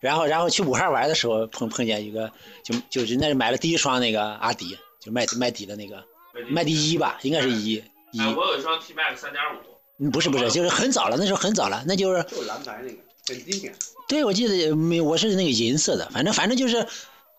[0.00, 2.30] 然后然后去武汉玩的时候碰碰见一个，
[2.64, 6.02] 就就人家是买了第一双那个阿迪，就麦麦迪的那个
[6.50, 7.84] 麦迪一吧，应该是一一。
[8.18, 9.58] 哎，我有一双 T Max 三点五。
[9.98, 12.22] 嗯，不是不是，就是很早了，那时候很早了，那就是。
[12.24, 13.72] 就蓝白那个，很经典。
[14.08, 16.84] 对，我记得没，我是那个银色的，反正反正就是，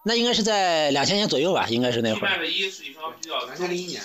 [0.03, 2.39] 那应该是在两千年左右吧，应该是那会儿。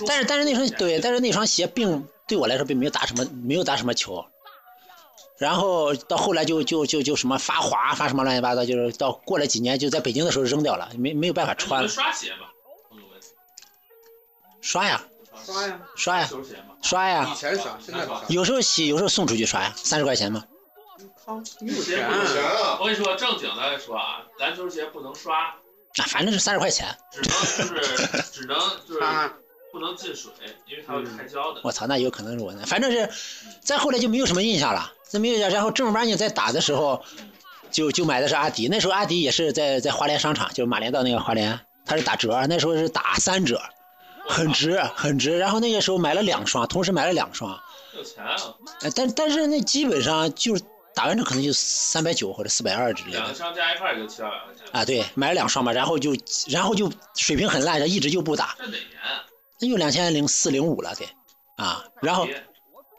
[0.06, 2.08] 但是但是那双对，但是那双鞋并。
[2.28, 4.22] 对我来说并没有打什么，没有打什么球，
[5.38, 11.88] 然后到后来就就就就什么发滑发什么乱七八糟，就是到过了几年就在北京的时候扔掉了，没没有办法穿了。
[11.88, 12.52] 刷鞋吧，
[14.60, 15.02] 刷呀，
[15.46, 16.28] 刷呀，刷呀，
[16.82, 17.30] 刷呀。
[17.32, 18.22] 以前刷，现在不刷。
[18.28, 20.44] 有时候洗，有时候送出去刷呀，三十块钱嘛。
[21.24, 22.76] 靠，你有钱啊！
[22.78, 25.56] 我跟你说，正经的说啊，篮球鞋不能刷。
[25.96, 26.86] 啊，反正是三十块钱。
[27.12, 29.00] 只能就是只能就是。
[29.70, 30.32] 不能进水，
[30.66, 31.60] 因为它会开胶的。
[31.62, 33.06] 我操，那有可能是我的，反正是，
[33.60, 35.50] 再后来就没有什么印象了，再没有印象。
[35.50, 37.04] 然后正儿八经在打的时候，
[37.70, 38.66] 就就买的是阿迪。
[38.68, 43.60] 那时候阿迪也是在在华联商场，就是马连道那个华联，它是打折，那时候是打三折，
[44.26, 45.36] 很值很值。
[45.36, 47.60] 然后那个时候买了两双，同时买了两双。
[47.94, 48.36] 有钱啊！
[48.96, 50.62] 但但是那基本上就是
[50.98, 53.20] 打完折可能就三百九或者四百二之类的。
[53.20, 54.66] 两双加一块就七八百块钱。
[54.72, 56.16] 啊，对，买了两双嘛，然后就
[56.48, 58.56] 然后就水平很烂，一直就不打。
[58.58, 58.82] 这哪年？
[59.60, 61.04] 那就两千零四零五了得
[61.54, 61.84] 啊。
[62.02, 62.26] 然后，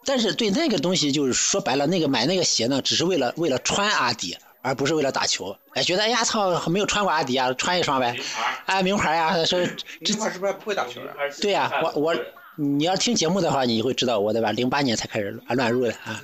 [0.05, 5.53] 但是对那个东西就是说白了，那个买那个鞋呢，只是为了为了穿阿迪，而不是为了打球。
[5.73, 8.17] 哎，觉得哎呀操，没有穿过阿迪啊，穿一双呗，
[8.65, 9.59] 哎，名牌呀，说
[10.05, 11.11] 这块是不是不会打球啊？
[11.41, 12.15] 对呀、我我
[12.55, 14.51] 你要听节目的话，你会知道我对吧？
[14.53, 16.21] 零八年才开始乱乱入的啊，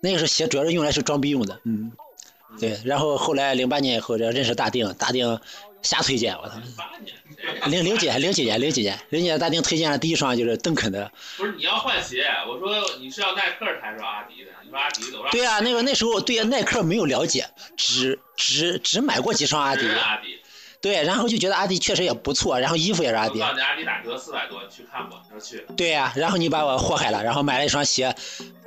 [0.00, 1.92] 那个时候鞋主要是用来是装逼用的，嗯，
[2.58, 2.78] 对。
[2.84, 5.40] 然后后来零八年以后，这认识大定，大定
[5.82, 6.54] 瞎推荐我操，
[7.66, 14.50] 零零几零几年零几年，人家大定推荐了第一双就是邓肯的，不是你要换鞋，我说你是要耐克还是阿迪的？
[14.64, 19.86] 你说阿迪的，对啊、那个那时候对呀耐克没有了解，只只只买过几双阿迪。
[20.80, 25.20] 对，然后就觉得阿迪确实也不错，然后衣服也是阿迪我告，诉你，阿迪打折四百多，你去看吧。
[25.24, 28.14] 你说去，对呀、然后你把我祸害了，然后买了一双鞋，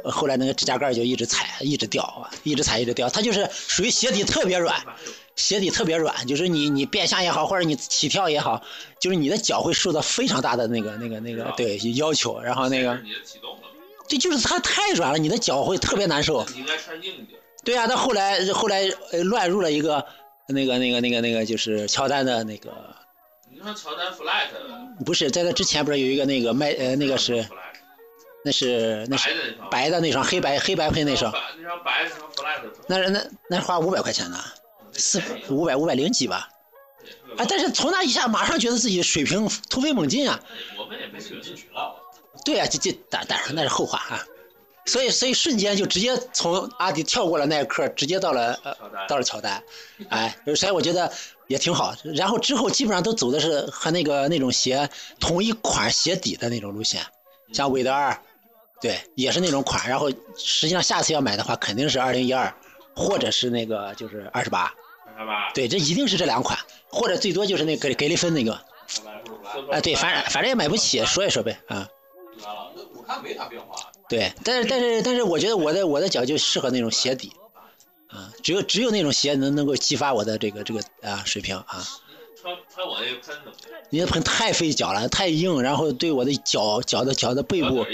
[0.04, 3.10] 呃后来那个指甲盖就一直踩，一直掉，一直踩，一直掉。
[3.10, 4.76] 它就是属于鞋底特别软，
[5.38, 8.62] 鞋底特别软，就是你你变向也好，或者你起跳也好，
[9.00, 13.62] 就是你的脚会受到非常大的那个那个那个对要求，然后那个你的启动了，
[14.08, 16.46] 这就是它太软了，你的脚会特别难受。
[16.54, 17.40] 你应该穿硬一点。
[17.64, 20.04] 对呀、他后来后来呃乱入了一个
[20.48, 22.72] 那个那个那个那个就是乔丹的那个，
[23.50, 27.46] 你说乔丹 flat 不是在那之前不是有一个那个卖呃那个是。
[28.44, 34.44] 那是那是白的那双黑白黑白配那双，那双白 flat 那那那花五百块钱呢，
[34.94, 36.50] 四五百五百零几吧，
[37.38, 37.46] 啊！
[37.48, 40.40] 但是从那一下马上觉得自己水平突飞猛进啊！
[40.76, 41.96] 我们也没舍进去了。
[42.44, 44.26] 对啊、这这当当然那是后话啊，
[44.86, 48.76] 所以所以瞬间就直接从阿迪跳过了耐克，直接到了呃
[49.08, 49.64] 到了乔丹，
[50.10, 51.12] 哎，所以我觉得
[51.48, 51.96] 也挺好。
[52.16, 54.90] 然后之后基本上都走的是和那个那种鞋
[55.20, 57.06] 同一款鞋底的那种路线，
[57.54, 58.20] 像韦德二，
[58.82, 59.88] 对，也是那种款。
[59.88, 62.52] 然后实际上下次要买的话，肯定是二零一二，
[62.96, 64.74] 或者是那个就是二十八，
[65.54, 66.58] 对，这一定是这两款，
[66.90, 68.60] 或者最多就是那个格里芬那个，
[69.72, 71.88] 哎，对，反正反正也买不起，说一说呗，啊。
[72.96, 73.91] 我看没啥变化。
[74.12, 77.32] 对，但是但是但是，我觉得我的我的脚就适合那种鞋底，
[78.10, 81.82] 啊，只有只有那种鞋能能够激发我的这个这个啊水平啊。
[82.42, 83.82] 穿穿我那个喷怎么样？
[83.90, 87.86] 你的喷太费脚了，太硬，然后对我的脚脚的脚的背部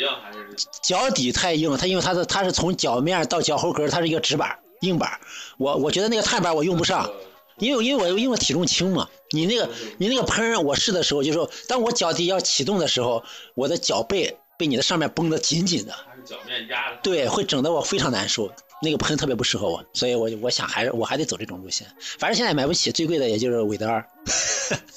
[0.82, 5.20] 脚底太硬，它因为它的它是从脚面到脚后跟，它是一个直板硬板，
[5.60, 7.12] 我我觉得那个碳板我用不上，
[7.60, 15.94] 因为因为我因为我体重轻嘛，你那个你那个喷我试的时候，就是说当我脚底要启动的时候，我的脚背被你的上面绷得紧紧的。
[15.94, 16.98] 还是脚面压的？
[17.04, 18.52] 对，会整得我非常难受。
[18.80, 21.88] 那个喷特别不适合我，所以我我想还是我还得走这种路线。
[22.20, 24.08] 反正现在买不起，最贵的也就是韦德二。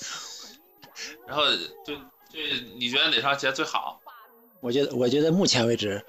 [1.26, 1.44] 然后
[1.86, 2.38] 就就
[2.76, 3.98] 你觉得哪双鞋最好？
[4.60, 6.04] 我觉得我觉得目前为止，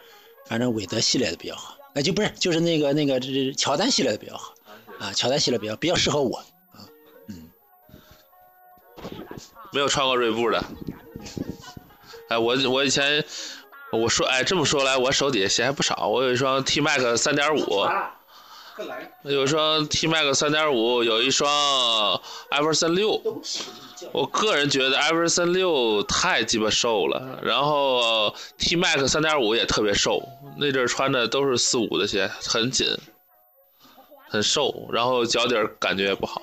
[0.47, 1.77] 反正韦德系列的比较好。
[1.93, 4.53] 哎，就不是就是那个那个这是乔丹系列的比较好
[4.99, 6.37] 啊，乔丹系列比较比较适合我
[6.73, 6.83] 啊，
[7.29, 7.49] 嗯。
[9.71, 10.61] 没有穿过锐步的。
[12.31, 13.25] 哎，我我以前
[13.91, 16.07] 我说哎这么说来，我手底下鞋还不少。
[16.07, 17.85] 我有一双 T Max 三点五，
[19.23, 21.51] 有一双 T Max 三点五，有一双
[22.49, 23.21] 艾弗森六。
[24.13, 30.23] 我个人觉得艾弗森六太鸡巴瘦了，然后 T Max 三点五也特别瘦，
[30.57, 32.87] 那阵儿穿的都是四五的鞋，很紧，
[34.29, 36.41] 很瘦，然后脚底儿感觉也不好，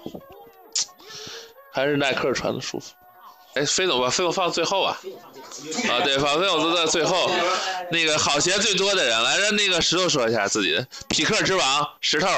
[1.72, 2.92] 还是耐克穿的舒服。
[3.58, 4.96] 哎，飞总吧，飞总放最后啊。
[5.88, 7.28] 啊，对，放飞总都在最后。
[7.90, 12.28] 那个好鞋最多的人，来让那个石头说一下自己的匹克之王石头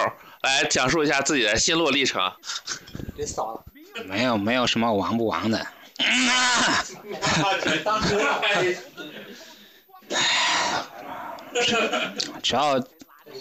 [0.42, 2.32] 来讲述一下自己的心路历程。
[3.16, 3.62] 给扫了。
[4.06, 5.66] 没有没有什么王不王的，
[12.42, 12.82] 主要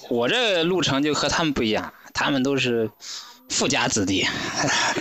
[0.09, 2.89] 我这路程就和他们不一样，他们都是
[3.49, 4.25] 富家子弟，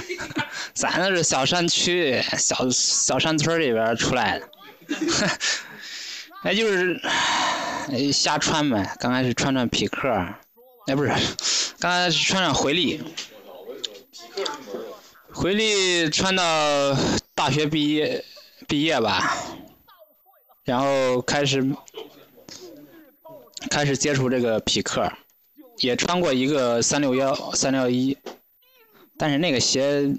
[0.74, 4.48] 咱那是小山区、小小山村里边出来的，
[6.42, 7.00] 那就是
[8.12, 8.96] 瞎穿呗。
[8.98, 10.08] 刚开始穿穿匹克，
[10.86, 11.10] 哎不是，
[11.78, 13.02] 刚开始穿穿回力，
[15.32, 16.96] 回力穿到
[17.34, 18.24] 大学毕业
[18.66, 19.36] 毕业吧，
[20.64, 21.64] 然后开始
[23.70, 25.12] 开始接触这个匹克，
[25.78, 28.16] 也穿过一个三六幺、三六一，
[29.18, 30.14] 但是那个鞋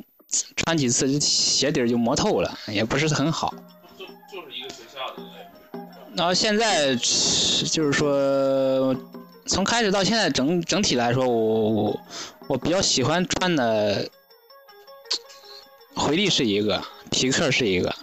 [0.57, 3.53] 穿几次鞋底儿就磨透了，也不是很好。
[3.97, 4.05] 就
[4.41, 5.23] 是一个学校的。
[6.15, 8.93] 然后现在就是说，
[9.45, 12.01] 从开始到现在整整体来说，我我
[12.47, 14.09] 我比较喜欢穿的
[15.95, 17.95] 回力是一个，匹克是一个，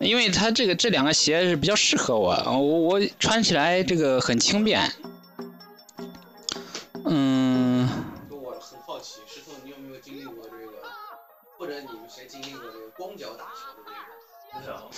[0.00, 4.92] 因为它这个这两个鞋是比较适合我，我我穿起来这个很轻便。
[9.06, 10.82] 奇，石头，你有没有经历过这个，
[11.56, 13.84] 或者你们谁经历过这个光脚打球的
[14.52, 14.90] 这个？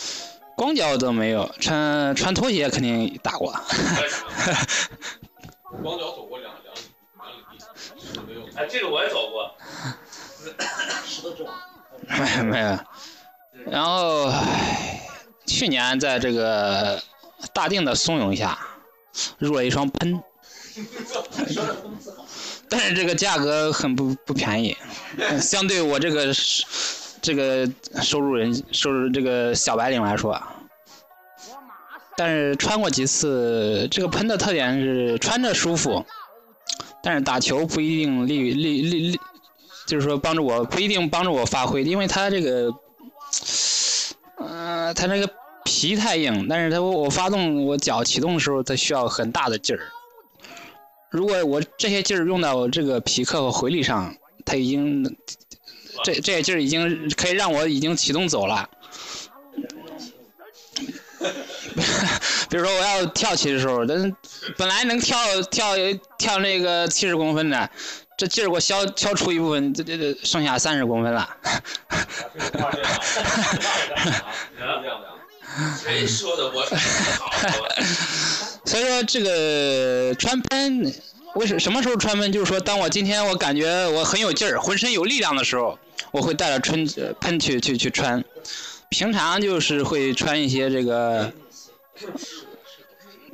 [0.56, 3.52] 光脚都没有，穿穿拖鞋肯定打过。
[5.82, 6.74] 光脚走过两两
[7.18, 8.46] 两里地，没有。
[8.56, 9.54] 哎，这个我也走过。
[12.08, 12.78] 没有 没有。
[13.66, 15.06] 然后唉
[15.46, 16.98] 去年在这个
[17.52, 18.58] 大定的怂恿下，
[19.38, 20.22] 入了一双喷，
[22.70, 24.76] 但是这个价格很不不便宜，
[25.40, 26.32] 相对我这个
[27.22, 27.68] 这个
[28.02, 30.40] 收入人收入这个小白领来说，
[32.16, 36.04] 但是穿过几次，这个喷的特点是穿着舒服，
[37.02, 39.20] 但是打球不一定利利利利，
[39.86, 42.72] 就是说帮助我不一定帮助我发挥，因为它这个，
[44.36, 45.30] 呃，它那个
[45.64, 49.80] 皮太硬，但是它我发动我脚启动的时候，它需要很大的劲儿。
[51.10, 55.04] 如果我这些劲儿用到这个匹克和回力上，它已经
[56.04, 58.68] 这这些劲儿已经可以让我已经启动走了。
[62.50, 64.14] 比如说我要跳起的时候，但是
[64.56, 65.18] 本来能跳
[65.50, 65.74] 跳
[66.18, 67.68] 跳那个七十公分的，
[68.16, 71.28] 这劲儿给我消消除一部分，这这这剩下三十公分了。
[75.82, 76.50] 谁说的？
[76.54, 77.30] 我好。
[78.64, 80.92] 所以说这个穿喷，
[81.34, 82.30] 为什什么时候穿喷？
[82.30, 85.78] 就是说，当我今天我感觉我很有劲儿，浑身有力量的时候，
[86.12, 88.22] 我会带着春呃喷去去去穿。
[88.90, 91.32] 平常就是会穿一些这个，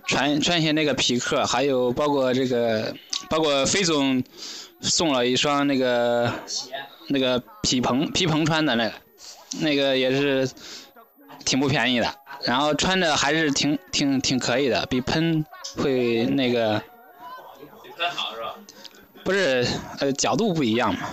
[0.06, 2.94] 穿穿一些那个匹克，还有包括这个，
[3.28, 4.22] 包括飞总
[4.80, 6.32] 送了一双那个
[7.08, 8.94] 那个皮蓬皮蓬穿的那个，
[9.60, 10.48] 那个也是
[11.44, 15.44] 挺不便宜的，然后穿着还是挺挺挺可以的，比喷
[15.76, 16.83] 会那个？
[19.24, 19.66] 不是
[20.00, 21.09] 呃角度不一样嘛。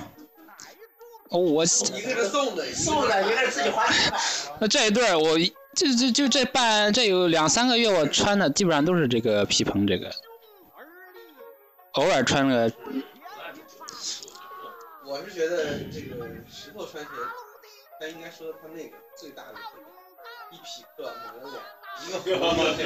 [1.30, 4.12] 哦，我一个是送的，送的，一个是自己花钱。
[4.60, 5.38] 那这一对儿我
[5.74, 10.12] 就就就这半这有两三个月我穿的基本上都是这个皮蓬这个，
[11.94, 12.70] 偶尔穿个
[15.06, 17.10] 我是觉得这个石头穿鞋，
[18.00, 19.56] 他应该说他那个最大的，
[20.52, 21.56] 一匹克买了两，
[22.08, 22.82] 一个红一个黑。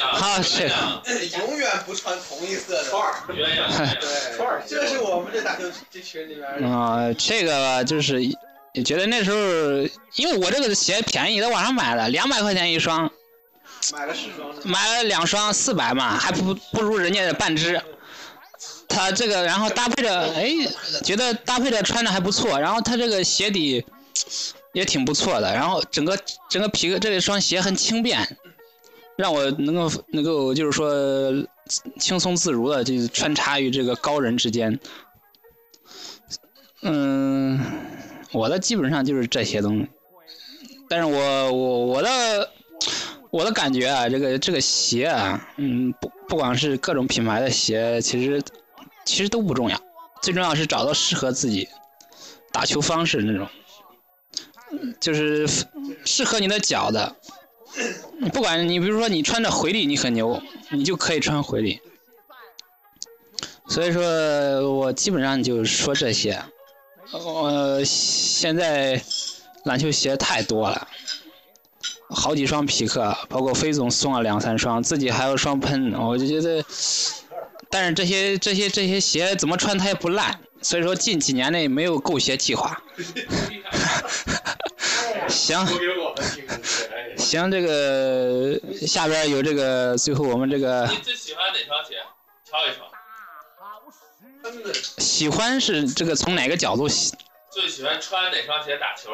[0.00, 0.68] 啊是
[1.38, 6.70] 永远不穿同一色的串儿， 对，串儿，这是我们这打球这群里面。
[6.70, 8.22] 啊、这个就是
[8.72, 9.36] 也觉得那时候
[10.16, 13.10] 因为我这个鞋便宜，在网上买的两百块钱一双，
[13.92, 14.54] 买了四双。
[14.64, 17.80] 买了两双四百嘛，还不不如人家的半只。
[18.88, 20.52] 它这个，然后搭配着，哎，
[21.04, 23.84] 觉得搭配着穿着还不错，然后它这个鞋底
[24.72, 28.36] 也挺不错的，然后整个整个皮革这一双鞋很轻便，
[29.16, 31.46] 让我能够能够就是说
[31.98, 34.78] 轻松自如的就穿插于这个高人之间。
[36.82, 37.60] 嗯，
[38.32, 39.88] 我的基本上就是这些东西，
[40.88, 42.50] 但是我我我的
[43.30, 48.42] 我的感觉啊，这个这个鞋啊，嗯，不不管是各种品牌的鞋，其实
[49.04, 49.78] 其实都不重要，
[50.22, 51.68] 最重要是找到适合自己
[52.50, 53.46] 打球方式那种，
[55.00, 55.48] 就是
[56.04, 57.16] 适合你的脚的。
[58.32, 61.80] 不管你比如说你穿着回力你很牛，你就可以穿回力。
[63.68, 64.02] 所以说
[64.72, 66.42] 我基本上就说这些。
[67.12, 69.02] 呃，现在
[69.64, 70.86] 篮球鞋太多了，
[72.08, 76.64] 好几双匹克，包括飞总送了两三双，自己还有双喷，我就觉得，
[77.68, 82.80] 但是这些这些这些鞋怎么穿它也不烂，所以说近几年内没有购鞋计划。
[85.30, 85.66] 行，
[87.16, 91.96] 行，这个下边有这个最后我们这个你最喜欢哪双鞋？
[92.44, 92.90] 挑一双。
[94.98, 97.14] 喜欢是这个从哪个角度喜？
[97.50, 99.10] 最喜欢穿哪双鞋打球？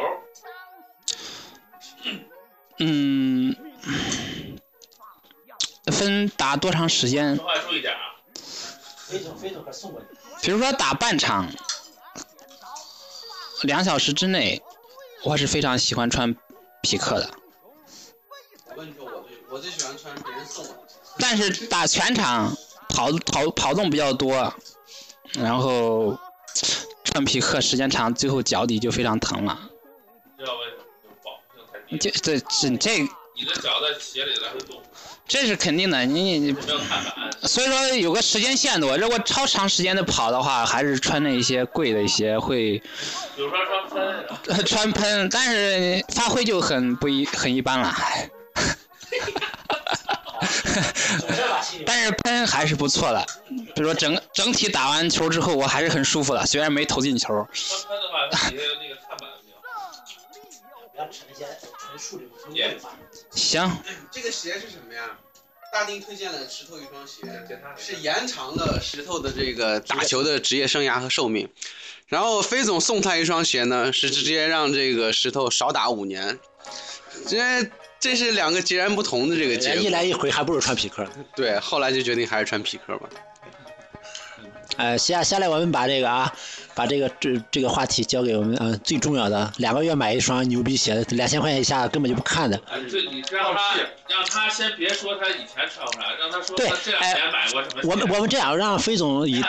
[2.78, 3.56] 嗯，
[5.86, 7.34] 分打多长时间？
[7.36, 8.14] 说话注意点啊！
[10.42, 11.50] 比如说打半场，
[13.62, 14.62] 两小时之内，
[15.26, 16.32] 我是非常喜欢穿
[16.82, 17.28] 匹克的。
[18.68, 20.92] 我跟你说，我最我最喜欢穿别人送我的。
[21.18, 22.56] 但是打全场
[22.88, 24.54] 跑跑跑动比较多，
[25.32, 26.16] 然后
[27.02, 29.68] 穿匹克时间长，最后脚底就非常疼了。
[31.98, 32.98] 这这这这
[33.34, 34.80] 你的脚在鞋里来回动，
[35.28, 36.56] 这是肯定的，你你。
[37.42, 42.78] 所以说有个时间限度，如果超长时间的跑的话，还是穿那一些贵的一些会
[43.36, 47.94] 比如说穿喷，穿喷，但是发挥就很不一很一般了。
[51.84, 53.26] 但是喷还是不错的，
[53.74, 57.28] 比如说整整体打完球之后，我还是很舒服的，虽然没投进球。
[57.52, 58.28] 穿喷的话，
[60.96, 60.98] 那
[62.56, 62.76] 个
[63.36, 63.70] 行，
[64.10, 65.18] 这个鞋是什么呀？
[65.72, 67.20] 大丁推荐了石头一双鞋，
[67.76, 71.46] 是延长了石头的这个打球的职业生涯和寿命。
[72.06, 76.38] 然后飞总送他一双鞋呢，是直接让这个石头少打五年。
[77.26, 77.36] 这
[78.00, 79.82] 这是两个截然不同的这个结果。
[79.82, 81.06] 一来一回还不如穿匹克。
[81.34, 83.08] 对，后来就决定还是穿匹克吧。
[84.76, 86.32] 呃，下下来我们把这个啊，
[86.74, 92.60] 把这个这这个话题交给我们啊、呃最重要的，两个月买一双牛逼鞋，两千块钱以下根本就不看的。
[92.70, 93.76] 哎，这你让他
[94.08, 97.88] 让他先别说他以前穿过啥，让他说对他这两年买过什么鞋。
[97.88, 99.42] 我们我们这样让飞总以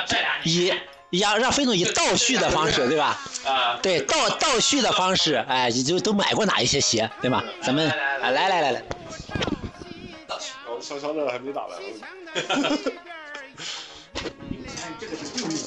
[1.09, 3.19] 以让让飞总以倒叙的方式，对吧？
[3.45, 7.43] 啊，对倒倒叙的方式，哎，你就都买过哪一些鞋，对吧？
[7.61, 8.83] 咱们啊来来来来，
[10.69, 11.79] 我悄悄的还没打完。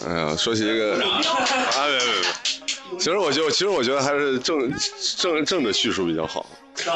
[0.06, 4.72] 哎呀，说起这个，啊，别别别，其实我就其实我觉得还是正
[5.16, 6.46] 正正的叙述比较好。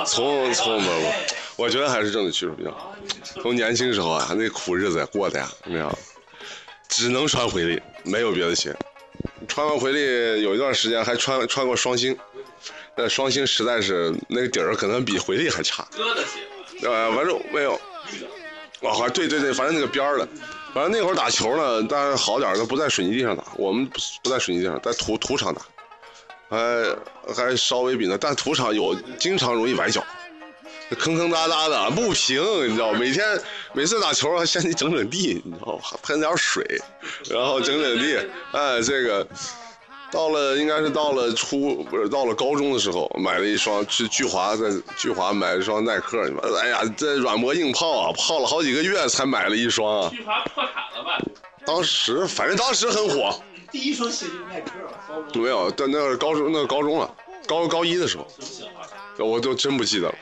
[0.06, 1.12] 从从不不，
[1.56, 2.94] 我觉得还是正的叙述比较好。
[3.42, 5.98] 从年轻时候啊，那苦日子过的呀，你知道，
[6.88, 8.74] 只能穿回力，没有别的鞋。
[9.46, 12.16] 穿完回力有一段时间还穿穿过双星，
[12.96, 15.86] 那双星实在是那个底儿可能比回力还差。
[15.92, 17.74] 哥的鞋，呃，反正没有。
[18.82, 20.28] 啊，好，对对对，反正那个边儿的，
[20.74, 25.62] 反正那会儿打球呢，当然好点儿不在水泥地上打，我们不不在水泥地上，在土土场打，
[26.50, 30.04] 还还稍微比那，但土场有经常容易崴脚，
[30.98, 33.40] 坑坑洼洼的不平，你知道，每天
[33.72, 36.66] 每次打球还先去整整地，你知道吧，喷点水，
[37.30, 38.18] 然后整整地，
[38.52, 39.26] 哎，这个。
[40.14, 46.22] 到了应该是到了初不是到了高中的时候，买了一双去聚华在聚华买了一双耐克，
[46.62, 50.08] 哎呀这软磨硬泡啊，泡了好几个月才买了一双啊。
[50.10, 51.20] 聚华破产了吧？
[51.66, 53.34] 当时反正当时很火，
[53.72, 54.70] 第一双鞋就是耐克，
[55.34, 57.12] 没有，但那是高中那是高中了，
[57.48, 58.26] 高高一的时候，
[59.26, 60.14] 我都真不记得了。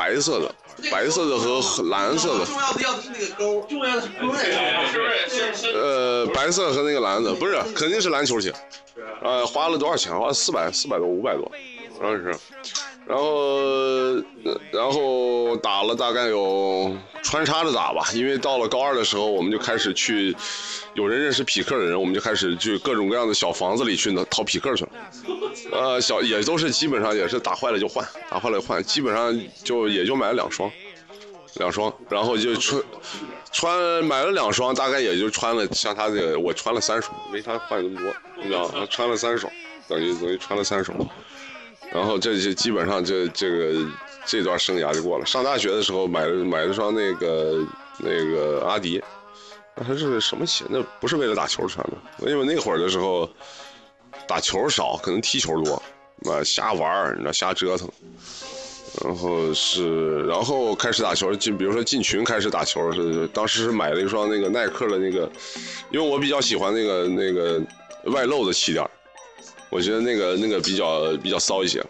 [0.00, 0.54] 白色的，
[0.90, 2.46] 白色的和蓝色的。
[2.46, 5.72] 重要的要的是那个勾，重要的是勾在上面，是不是？
[5.76, 8.50] 呃，白色和那个蓝的，不是，肯定是篮球鞋。
[9.22, 10.18] 呃，花了多少钱？
[10.18, 11.52] 花了四百，四百多，五百多，
[12.00, 12.34] 好像是。
[13.06, 14.14] 然后，
[14.72, 20.34] 然后打了大概有穿插着打吧，因为到了高二的时候，我们就开始去，
[20.94, 24.90] 有人认识匹克的人，我们就开始去各种各样的小房子里去淘匹克去了。
[25.72, 30.70] 呃，小也都是基本上也是打坏了就换，打坏了就换，基本上就也就买了两双，
[31.56, 32.82] 两双，然后就穿
[33.52, 38.86] 穿买了两双，大概也就穿了像他这个，我穿了三双，没他换那么多，你知道吗？
[38.90, 39.52] 穿了三双，
[39.88, 40.96] 等于等于穿了三双。
[41.92, 43.86] 然后这就基本上这这个
[44.24, 45.26] 这段生涯就过了。
[45.26, 47.66] 上大学的时候买了买了双那个
[47.98, 49.02] 那个阿迪，
[49.76, 50.64] 那还是什么鞋？
[50.68, 53.28] 那不是为了打球穿的，因为那会儿的时候
[54.26, 55.74] 打球少，可能踢球多，
[56.30, 57.88] 啊瞎玩儿，你知道瞎折腾。
[59.04, 65.30] 然后是，然后开始打球，进比如说进群开始打球是，当时是买了一双那个耐克的那个，
[65.90, 67.62] 因为我比较喜欢那个那个
[68.06, 68.84] 外露的气垫。
[69.70, 71.80] 我觉得那个那个比较比较骚一些，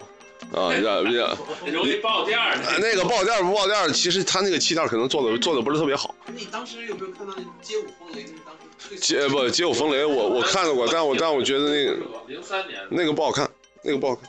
[0.55, 1.37] 啊，比较比较
[1.73, 2.57] 容易爆垫儿。
[2.81, 6.15] 那个爆垫儿不爆垫儿，其实他那个气垫儿可能做的做的不是特别好。
[6.35, 8.25] 你当时有没有看到那街舞风雷？
[8.45, 8.55] 当
[8.89, 11.97] 时街不街舞风雷，我我看到过，但我但我觉得那个
[12.27, 13.49] 零三年那个不好看，
[13.83, 14.29] 那个不好看，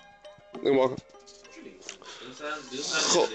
[0.61, 0.97] 那个不好看。
[2.21, 3.27] 零三零三后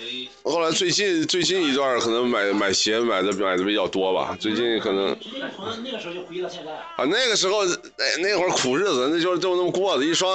[0.45, 5.17] 后来最近最近一段可能买买鞋买的买的比较多吧，最近可能
[5.57, 6.73] 从那个时候就回忆到现在。
[6.73, 10.29] 啊那个时候那那会儿苦日子，那就就那么过的，一双，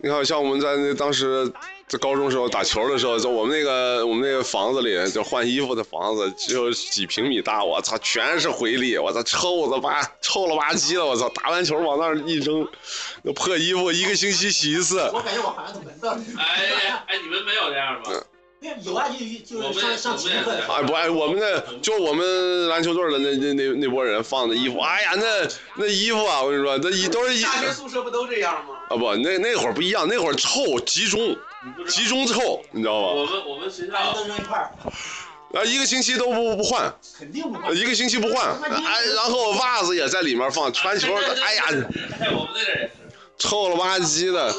[0.00, 1.50] 你看像我们在那当时
[1.88, 12.68] 在高中时候打球的时候，在我们那个我们那个房子里，就换衣服的房子，只有几平米大，我操，全是回力，我操，臭的吧，臭了吧唧的，我操，打完球往那儿一扔，
[13.22, 15.00] 那破衣服一个星期洗一次。
[15.12, 16.20] 我感觉我好像都闻到了。
[16.38, 18.10] 哎哎，你们没有这样吗？
[18.60, 20.74] 有啊，就就是上上体育课的时候。
[20.74, 28.74] 哎不哎，我们那就我们篮球队的那那那那波人放的衣服，哎呀，那那衣服啊，我跟你说，那一都是一大学宿舍不都这样吗？
[28.90, 31.36] 啊不，那那会儿不一样，那会儿臭集中，
[31.86, 33.08] 集中臭，你知道吗？
[33.12, 34.72] 我们我们学校都扔一块儿。
[35.54, 41.64] 啊，一个星期都不不换，肯定不换，一个星期不换，哎，然后袜子也在里面放，穿球，哎呀，
[42.20, 42.90] 哎，我们。
[43.38, 44.52] 臭了吧唧的，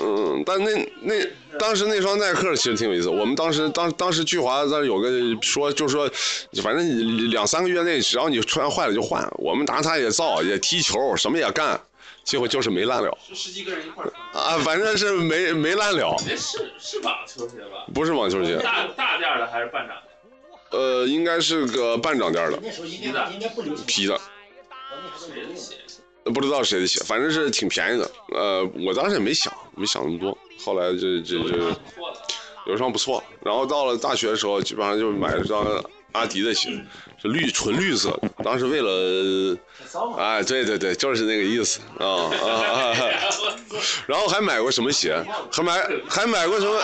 [0.00, 1.14] 嗯，但那那
[1.58, 3.10] 当时那双耐克其实挺有意思。
[3.10, 5.10] 我们当时当当时聚华那有个
[5.42, 6.10] 说，就是说
[6.62, 9.22] 反正两三个月内，只要你穿坏了就换。
[9.34, 11.78] 我们拿它也造，也踢球，什么也干，
[12.24, 13.18] 结果就是没烂了。
[13.28, 16.16] 是十几个人一块儿啊，反正是没没烂了。
[16.26, 17.84] 那是是网球鞋吧？
[17.92, 18.56] 不是网球鞋。
[18.56, 19.96] 大大件的还是半掌？
[20.70, 22.58] 呃，应该是个半掌垫的。
[22.62, 23.84] 那时候应该应该不流行。
[23.84, 24.18] 皮的。
[26.34, 28.10] 不知道谁的鞋，反正是挺便宜的。
[28.34, 30.36] 呃，我当时也没想，没想那么多。
[30.64, 31.56] 后来这这这
[32.66, 35.64] 有一双不错，然后到了大学的时候，基本上就买了双
[36.12, 36.70] 阿迪的鞋，
[37.20, 38.28] 是绿纯绿色的。
[38.42, 39.56] 当时为了，
[40.16, 42.94] 哎，对对对，就是那个意思啊啊啊！
[44.08, 45.14] 然后还买过什么鞋？
[45.52, 46.80] 还买还买过什么？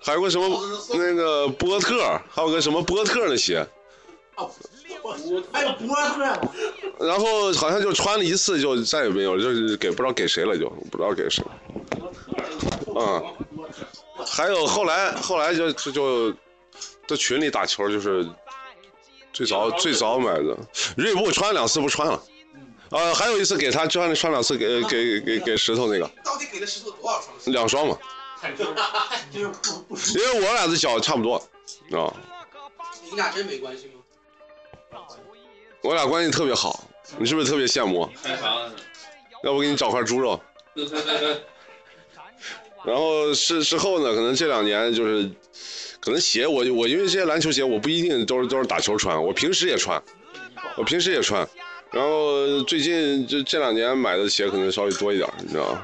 [0.00, 0.48] 还有个什么
[0.94, 3.64] 那个波特，还有个什么波特的鞋。
[5.52, 5.74] 还有？
[7.00, 11.44] 然后好像就穿了一次，就再也没有了，就是给不知道给谁了，就不知道给谁。
[12.96, 13.22] 嗯，
[14.26, 16.32] 还有后来后来就就就
[17.06, 18.28] 在群里打球，就是
[19.32, 20.56] 最早最早买的
[20.96, 22.22] 锐步，穿两次不穿了。
[22.90, 26.10] 呃，还有一次给他穿穿两次，给给给给石头那个。
[26.24, 27.52] 到底给了石头多少双？
[27.52, 27.98] 两双嘛。
[29.32, 31.34] 因为我俩的脚差不多
[31.90, 32.14] 啊，
[33.10, 33.97] 你俩真没关系吗？
[35.82, 38.08] 我俩关系特别好，你是不是特别羡慕？
[39.44, 40.40] 要不给你找块猪肉？
[42.84, 45.30] 然后事事后呢，可能这两年就是，
[46.00, 50.02] 可能鞋我我因为这些篮球鞋我不一定都是都是打球穿，我平时也穿，
[50.76, 51.48] 我平时也穿。
[51.90, 55.82] 然后最近这这两年买的鞋可能稍微多一点，你知道吗？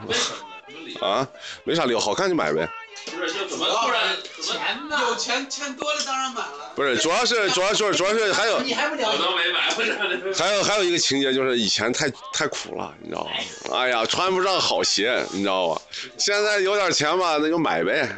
[1.00, 1.28] 啊，
[1.64, 2.68] 没啥理由，好看就买呗。
[3.06, 4.98] 不是，就怎么突然钱呢？
[5.08, 6.63] 有钱钱多了当然买了。
[6.74, 9.16] 不是，主要是主要是主要是还有你还不了解？
[9.16, 10.42] 我都没买，不是。
[10.42, 13.30] 还有还有一个情节就是以前太太苦了，你知道吗？
[13.78, 15.82] 哎呀，穿不上好鞋，你知道吧？
[16.18, 18.08] 现在有点钱吧，那就买呗，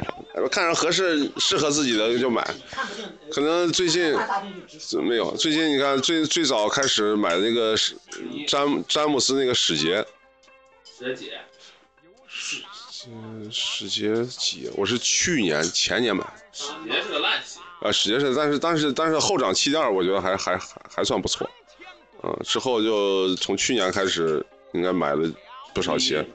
[0.51, 2.43] 看着合适适合自己的就买。
[3.31, 4.17] 可能最近
[5.03, 7.95] 没有，最近你看最最早开始买那个史
[8.47, 10.03] 詹詹姆斯那个史杰，
[10.83, 11.37] 学姐，
[13.07, 14.71] 嗯，史杰几？
[14.75, 16.33] 我是去年前年买的。
[16.51, 17.59] 史杰是个烂鞋。
[17.79, 21.47] 啊，史杰是，但是但是但是后掌气垫我觉得还还还还算不错，
[22.23, 25.31] 嗯，之后就从去年开始应该买了
[25.75, 26.27] 不少鞋，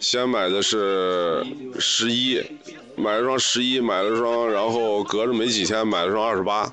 [0.00, 1.44] 先买的是
[1.80, 2.40] 十一，
[2.96, 6.72] 买了双十一，买了双，然后隔着没几天买了双二十八，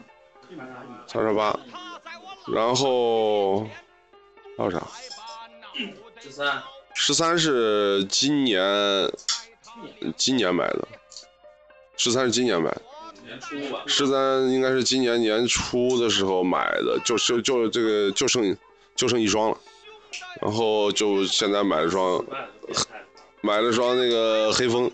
[1.07, 1.59] 三十八，
[2.53, 3.61] 然后
[4.55, 4.87] 还有啥？
[6.19, 6.63] 十三，
[6.93, 9.11] 十三是今年
[10.15, 10.87] 今年买的，
[11.97, 12.81] 十三是今年买的。
[13.31, 13.83] 年初吧。
[13.87, 18.55] 十三应该是今年年初的时候买的，就就就这个就剩
[18.95, 19.57] 就剩一双了，
[20.41, 22.23] 然后就现在买了双，
[23.41, 24.91] 买了双那个黑风，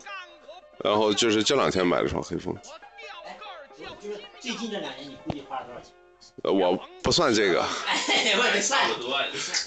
[0.83, 2.55] 然后就是这两天买了双黑风。
[3.99, 5.91] 就是最近这两年，你估计花了多少钱？
[6.43, 8.79] 呃，我不算这个，哎，我得算。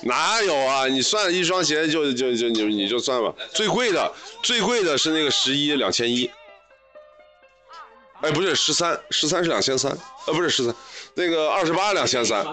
[0.05, 0.87] 哪有啊？
[0.87, 3.35] 你算一双鞋就就就你你就算吧。
[3.53, 4.13] 最贵的
[4.43, 6.31] 最贵的是那个十一两千一。
[8.23, 9.91] 哎，不是十三，十三是两千三，
[10.27, 10.75] 呃，不是十三，
[11.15, 12.45] 那个二十八两千三，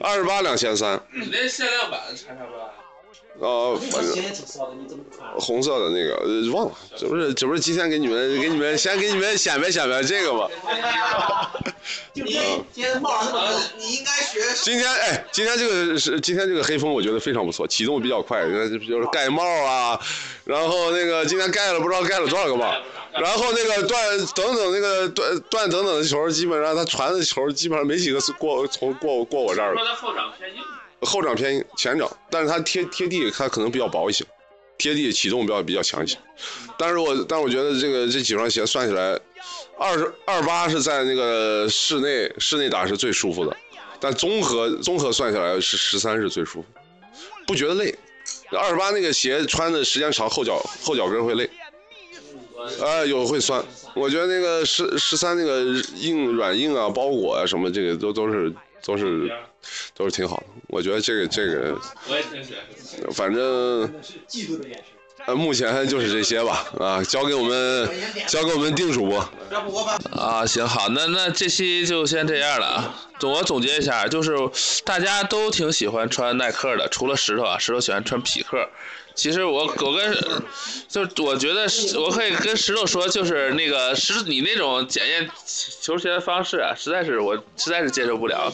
[0.00, 1.00] 二十八两千三。
[1.12, 2.00] 你那限量版
[3.40, 4.14] 哦，反正
[5.38, 10.48] 红色的那个呃忘了，这不是这不是今天给你们给你们先给你们显摆显摆这个吗？
[12.12, 12.40] 就今
[12.72, 14.40] 今天帽上那么你应该学。
[14.62, 19.98] 今天哎，今天这个是今天这个黑风，我觉得非常不错，启动比较快，那就是盖帽啊，
[20.44, 22.74] 然后那个今天盖了不知道盖了多少个帽，
[23.12, 29.90] 然后那个断等等那个断断等等的球，基本上他传的球基本上没几个是过从过过我这儿说的。
[29.90, 30.60] 他后掌偏硬。
[31.02, 34.24] 后掌偏硬，前掌，但是它贴贴地，它可能比较薄一些，
[34.76, 36.16] 贴地启动比较比较强一些。
[36.78, 39.18] 但是我但我觉得这个这几双鞋算起来，
[39.78, 43.56] 二十二八是在那个室内室内打是最舒服的，
[44.00, 46.64] 但综合综合算下来是十三是最舒服，
[47.46, 47.94] 不觉得累。
[48.50, 51.50] 二十八那个鞋穿的时间长，后脚后脚跟会累，
[52.80, 53.62] 啊、有会酸。
[53.94, 55.64] 我觉得那个十十三那个
[55.96, 58.50] 硬软硬啊，包裹啊什么，这个都都是
[58.84, 59.30] 都是
[59.94, 60.46] 都是挺好的。
[60.68, 61.80] 我觉得这个这个。
[63.12, 63.92] 反正。
[65.26, 67.90] 呃，目前就是这些吧，啊，交给我们
[68.26, 69.18] 交给我们定主播。
[70.12, 72.94] 啊，行好，那那这期就先这样了啊。
[73.18, 74.32] 总我总结一下，就是
[74.84, 78.70] 大家都挺喜欢穿耐克的，除了石头啊，石头喜欢穿匹克。
[79.18, 80.16] 其实我我跟
[80.86, 81.66] 就我觉得
[81.98, 85.28] 我可以跟石头说，就是那个石你那种检验
[85.80, 88.48] 球鞋的方式啊，实在是我实在是接受不了。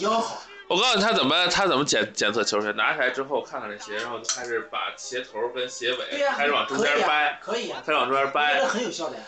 [0.67, 9.23] 我告诉你他怎么他怎么检检测球鞋，拿起来之后看看这鞋，然后就开始把鞋头跟鞋尾开始往中间掰，可以啊，开始往中间掰，很有效的呀。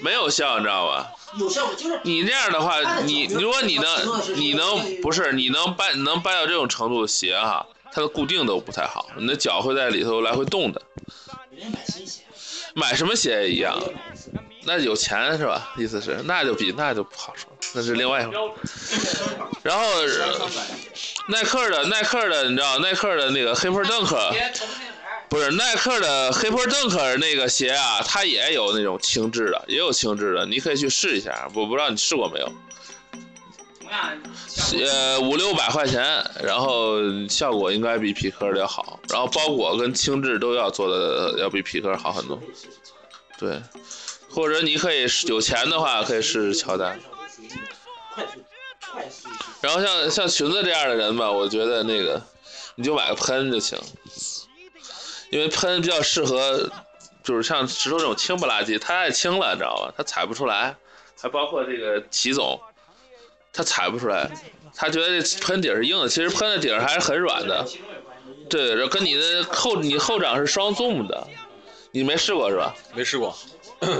[0.00, 1.12] 没有效，你知道吧？
[1.38, 10.80] 有效果就是你这样的话，你如果你能你能不是你能掰你能掰到这种程度的鞋哈，它的固定都不太好，你的脚会在里头来回动的。
[11.70, 12.22] 买新鞋，
[12.74, 13.78] 买什么鞋也一样，
[14.64, 15.72] 那有钱是吧？
[15.76, 18.32] 意思是那就比那就不好说，那是另外一回
[18.64, 19.18] 事。
[19.62, 20.48] 然后呃
[21.28, 24.32] 耐克的耐克的，你知道耐克的那个黑 e 邓克，
[25.28, 31.48] 不是耐克的黑坡邓克尔那个鞋啊，它也有那种轻质的，也有轻质的，你可以去试一下。
[31.54, 32.52] 我不知道你试过没有？
[33.92, 36.02] 呃，五六百块钱，
[36.42, 36.96] 然后
[37.28, 42.40] 效果应该比匹克的要好，然后包裹跟轻质都要做的要比匹克好很多。
[43.38, 43.60] 对，
[44.30, 46.98] 或者你可以有钱的话，可以试试乔丹。
[49.60, 52.20] 然后像像裙子这样的人吧，我觉得那个
[52.74, 53.78] 你就买个喷就行，
[55.30, 56.70] 因为喷比较适合，
[57.22, 59.92] 就是像石头这种轻不拉几，它太轻了，你知道吧？
[59.96, 60.76] 它踩不出来。
[61.20, 62.60] 还包括这个齐总，
[63.52, 64.30] 他踩不出来，
[64.74, 67.66] 他觉得这喷底是硬的，其实喷的底还是很软的。
[68.48, 71.26] 对，这跟你的后你后掌是双 zoom 的，
[71.90, 72.74] 你没试过是吧？
[72.94, 73.36] 没试过，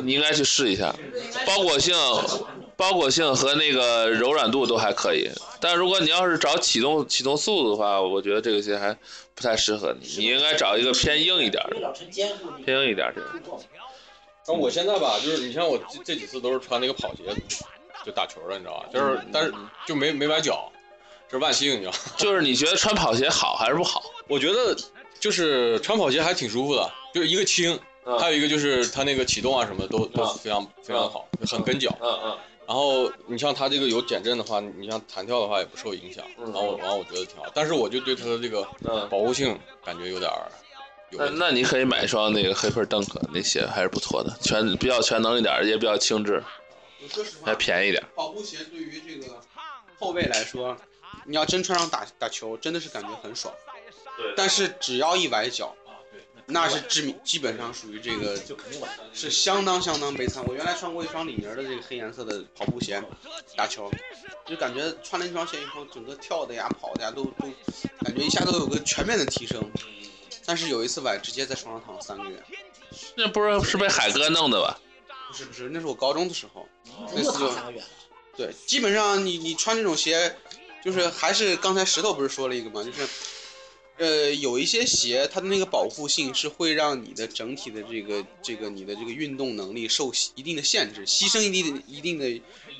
[0.02, 0.94] 你应该去试一下，
[1.46, 1.94] 包裹性、
[2.76, 5.30] 包裹性和那个柔软度都还可以。
[5.60, 8.96] 但如果你要是找启动启动速度的话，我觉得这个鞋还
[9.34, 11.94] 不太适合你，你应该找一个偏硬一点的，
[12.64, 13.22] 偏硬一点的。
[14.44, 17.22] 然后我现在吧，就是你像我这这几次都是穿那个跑鞋，
[18.04, 18.88] 就打球了，你知道吧？
[18.92, 19.52] 就是但是
[19.86, 20.70] 就没没崴脚，
[21.28, 21.92] 这是万幸，你知道。
[22.16, 24.02] 就是你觉得穿跑鞋好还是不好？
[24.28, 24.76] 我觉得
[25.18, 27.78] 就是穿跑鞋还挺舒服的，就是一个轻，
[28.18, 31.96] 还有一个就是它那个启动啊什么都都非常非常好，很跟脚。
[32.00, 32.38] 嗯嗯。
[32.64, 36.24] 然后你像它这个有减震的话，你像弹跳的话也不受影响。
[36.38, 38.62] 然后然后我觉得挺好，但是我就对它的这个
[39.10, 40.30] 保护性感觉有点。
[41.14, 46.42] 那那你可以买一双那个黑喷邓克那鞋还是不错的，全比较全能一点，也比较轻质，
[47.44, 48.02] 还便宜点。
[48.14, 49.40] 跑步鞋对于这个
[49.98, 50.76] 后卫来说，
[51.24, 53.54] 你要真穿上打打球，真的是感觉很爽。
[54.16, 54.34] 对。
[54.36, 55.74] 但是只要一崴脚，
[56.46, 60.44] 那是致命，基本上属于这个就肯定完是相当相当悲惨。
[60.46, 63.02] 我原来穿过一双李宁的这个黑颜色的跑步鞋
[63.56, 63.90] 打球，
[64.44, 67.48] 就感觉穿了一双鞋以后，整个跳的呀、跑的呀都都
[68.00, 69.62] 感觉一下都有个全面的提升。
[70.44, 72.42] 但是有一次崴，直接在床上躺了三个月。
[73.16, 74.78] 那不是是被海哥弄的吧？
[75.32, 76.68] 不是不是，那是我高中的时候。
[77.14, 77.50] 那次就
[78.36, 80.36] 对，基本上你你穿这种鞋，
[80.84, 82.84] 就是还是刚才石头不是说了一个吗？
[82.84, 83.08] 就是，
[83.96, 92.28] 呃，有一些鞋它的那个保护性是会让你的整体的这个这个你的这个运动能力受一定的限制，牺牲一定的一定的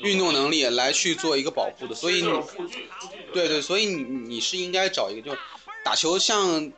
[0.00, 1.94] 运动能力来去做一个保护的。
[1.94, 2.28] 所以你，
[3.32, 5.38] 对对，所以你你是应该找一个，就
[5.82, 6.70] 打球像。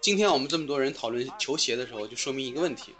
[0.00, 2.92] 今天我们这么多人讨论球鞋的时候，就说明一个问题：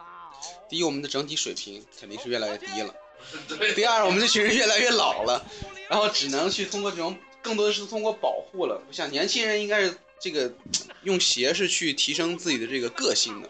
[0.73, 2.95] 第一，我们的整体水平肯定是越来越低了；
[3.77, 5.45] 第二，我们这群人越来越老了，
[5.91, 8.81] 然后只能去通过这种，更多的是通过保护了。
[8.91, 10.51] 像年轻人应该是这个
[11.03, 13.49] 用鞋是去提升自己的这个个性的。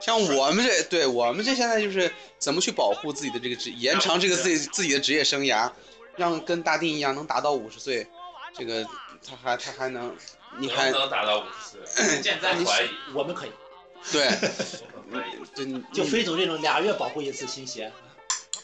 [0.00, 5.70] 像我们这，对我们这现在就是怎么去保护自己的这个职，延长这个自己自己的职业生涯，
[6.16, 8.04] 让跟大丁一样能达到五十岁，
[8.58, 8.84] 这个
[9.24, 10.12] 他还他还能。
[10.56, 12.22] 你还能达到五十岁？
[12.22, 13.50] 现在怀疑，我们可以。
[14.12, 14.28] 对，
[15.54, 17.90] 对，就飞总这种俩月保护一次新鞋，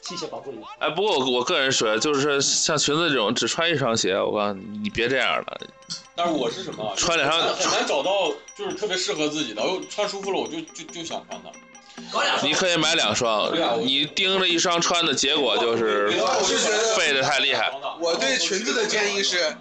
[0.02, 0.62] 新鞋保护一次。
[0.78, 5.60] 哎，不过我我个人说，就是像裙子这种只穿一双鞋，我告诉你，你别这样了。
[6.14, 6.94] 但是我是什么？
[6.96, 11.50] 穿两双很难找到就是特别适合自己的，又穿舒服了，我就就就想穿它。
[12.42, 16.10] 你可以买两双，你盯着一双穿的结果就是
[16.96, 17.72] 废的太厉害。
[18.00, 19.56] 我对裙子的建议是。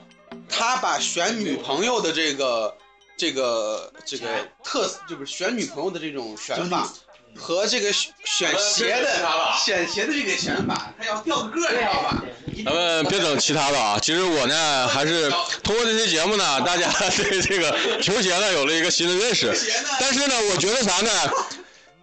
[0.51, 2.75] 他把选女朋友的这个、
[3.19, 4.25] 这个、这个
[4.63, 6.87] 特，就是选女朋友的这种选法，
[7.35, 8.09] 和这个选
[8.57, 9.13] 鞋的
[9.61, 12.23] 选鞋的这个选法，他要掉个个，知道吧？
[12.63, 13.99] 咱们别整其他的啊！
[14.01, 15.29] 其实我呢，还是
[15.61, 19.53] 通过这期节目呢，大家 对这个球鞋呢有了一个新的认识。
[19.99, 21.11] 但是呢，我觉得啥呢？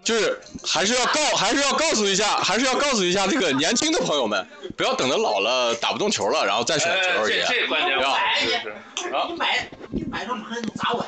[0.06, 4.46] 就是还是要告，还是要告诉一下，还是要告诉一下这个年轻的朋友们，
[4.76, 8.16] 不要等到老了打不动球了，然后再选球鞋，这关键吧？
[9.28, 11.04] 你买你买上喷咋玩？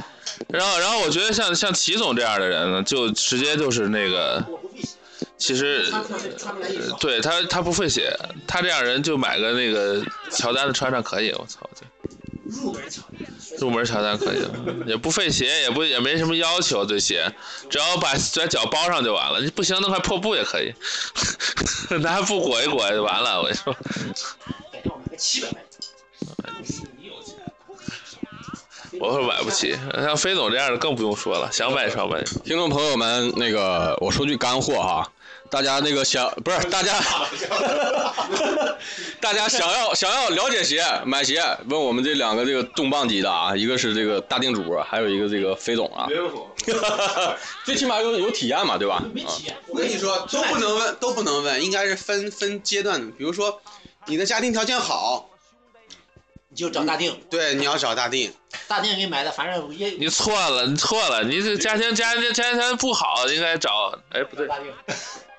[0.49, 4.45] 然后然后我觉得像像齐总这样的人呢，就直接就是那个，
[5.37, 5.87] 其实
[6.99, 8.13] 对他他不费血，
[8.49, 11.61] 他这样人就买个那个乔丹的穿上可以，我操，
[12.47, 13.33] 入门乔丹。
[13.59, 14.43] 入门乔丹可以，
[14.87, 16.85] 也不费鞋，也不也没什么要求。
[16.85, 17.33] 对鞋，
[17.71, 19.41] 只要把在脚包上就完了。
[19.41, 20.75] 你不行，弄块破布也可以，
[22.03, 23.39] 拿布裹一裹就完了。
[23.41, 23.75] 我跟你说，
[29.01, 32.23] 我会买不起，像飞总这样的更不用说了，想买双买。
[32.45, 35.11] 听众朋友们，那个我说句干货哈。
[35.51, 36.95] 大家那个想不是 大家，
[39.21, 46.07] 大家想要 想要了解鞋买鞋，问我们这两个这个重磅级的啊，一个是这个大定主，还有一个这个飞总啊。
[47.65, 49.03] 最起码有有体验嘛，对吧？
[49.15, 49.57] 没体验。
[49.67, 53.11] 我跟你说，都不能问，都不能问，应该是分分阶段的。
[53.17, 53.61] 比如说，
[54.07, 55.31] 你的家庭条件好，
[56.49, 57.19] 你就找大定。
[57.31, 58.33] 对，你要找大定。
[58.67, 64.49] 大定给你买的，反正也你错了，你错了，你这家庭家庭家庭条件不好，应该找哎不对，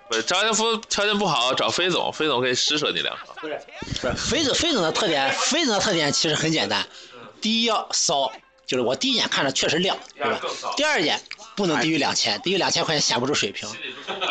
[0.10, 3.36] 不是家庭夫条件不好找飞总，飞总可以施舍你两套。
[3.40, 3.62] 不是
[4.02, 6.84] 不是飞总飞总的特点，飞总的特点其实很简单，
[7.40, 8.32] 第一要骚，
[8.66, 10.42] 就是我第一眼看着确实亮，对吧？
[10.76, 11.22] 第二点
[11.56, 13.70] 不能低于两千，低于两千块钱显不出水平。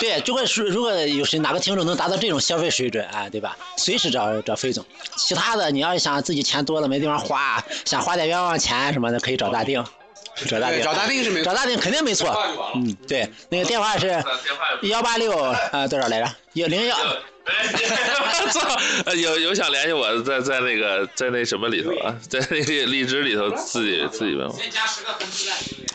[0.01, 3.57] 对，就会是如果有谁哪个听众能达到这种消费水准，啊，对吧？
[3.77, 4.85] 随时找找飞总。
[5.17, 9.85] 其他的你要是想自己钱多了没地方花，想花点冤枉钱什么的，可以找大定。
[10.47, 12.37] 找大丁，找大丁是没错找大定肯定没错。
[12.75, 14.23] 嗯，对，那个电话是
[14.83, 16.31] 幺八六啊多少来着？
[16.55, 16.97] 幺零幺。
[18.53, 18.77] 操！
[19.07, 24.55] 呃有有想联系我的，在在那个在那什么里头啊，在那个荔枝里头自己自己问我。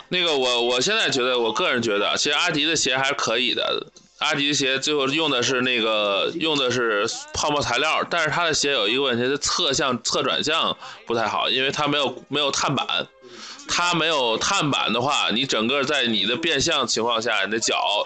[0.10, 3.86] 那个我我现在觉得，我个人觉得，其实阿迪的鞋还是可以的。
[4.18, 10.76] 阿迪的鞋最后用的是那个用的是泡沫材料，但是它的鞋有一个问题，它侧向侧转向
[11.06, 12.88] 不太好，因为它没有没有碳板。
[13.68, 18.05] 它没有碳板的话，你整个在你的变向情况下，你的脚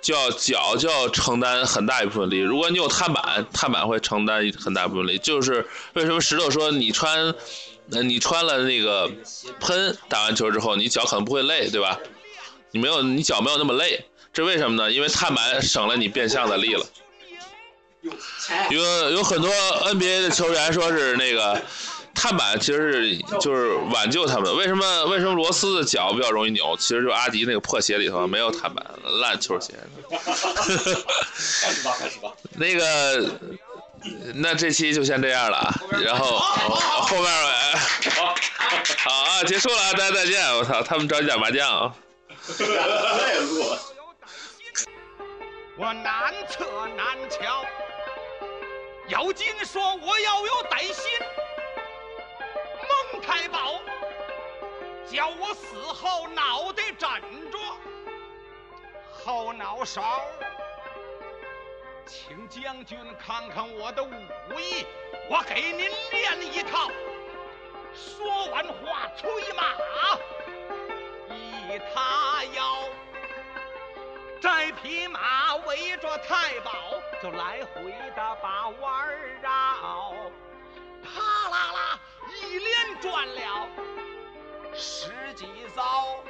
[0.00, 2.38] 就要脚就要承担很大一部分力。
[2.38, 5.18] 如果你有碳板，碳板会承担很大部分力。
[5.18, 7.34] 就是为什么石头说你穿，
[7.90, 9.10] 呃，你穿了那个
[9.60, 11.98] 喷打完球之后，你脚可能不会累，对吧？
[12.72, 14.90] 你没有，你脚没有那么累，这为什么呢？
[14.92, 16.86] 因为碳板省了你变向的力了。
[18.70, 21.60] 有有很多 NBA 的球员说是那个
[22.20, 24.54] 碳板其实是就是挽救他们。
[24.54, 26.76] 为什么为什么罗斯的脚比较容易扭？
[26.76, 28.84] 其实就是阿迪那个破鞋里头没有碳板，
[29.22, 29.72] 烂球鞋。
[30.10, 30.18] 开
[31.72, 32.30] 始吧，开始吧。
[32.52, 33.26] 那个，
[34.34, 37.78] 那这期就先这样了啊，然后后面哎
[38.98, 40.44] 好啊，结束了啊，大家再见。
[40.58, 41.94] 我操，他们找你打麻将。
[45.78, 47.64] 我难测难瞧，
[49.08, 51.04] 妖精说我要有歹心，
[53.20, 53.78] 蒙太保
[55.06, 57.10] 叫我死后脑袋枕
[57.50, 57.58] 着，
[59.12, 60.22] 后脑勺。
[62.06, 64.10] 请将军看看我的武
[64.58, 64.86] 艺，
[65.28, 66.90] 我给您练一套。
[67.94, 69.74] 说完话，催马
[71.34, 72.88] 一塌腰。
[74.40, 76.72] 这匹马围着太保，
[77.22, 80.14] 就来回的把弯儿绕，
[81.02, 82.00] 啪啦啦
[82.30, 83.68] 一连转了
[84.74, 86.22] 十几遭。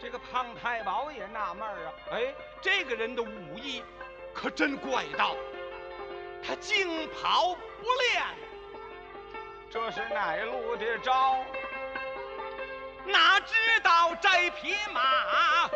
[0.00, 3.82] 这个胖太保也纳闷啊，哎，这个人的武艺
[4.34, 5.34] 可真怪道，
[6.46, 8.22] 他竟跑不练，
[9.70, 11.42] 这是哪路的招？
[13.06, 15.70] 哪知道这匹马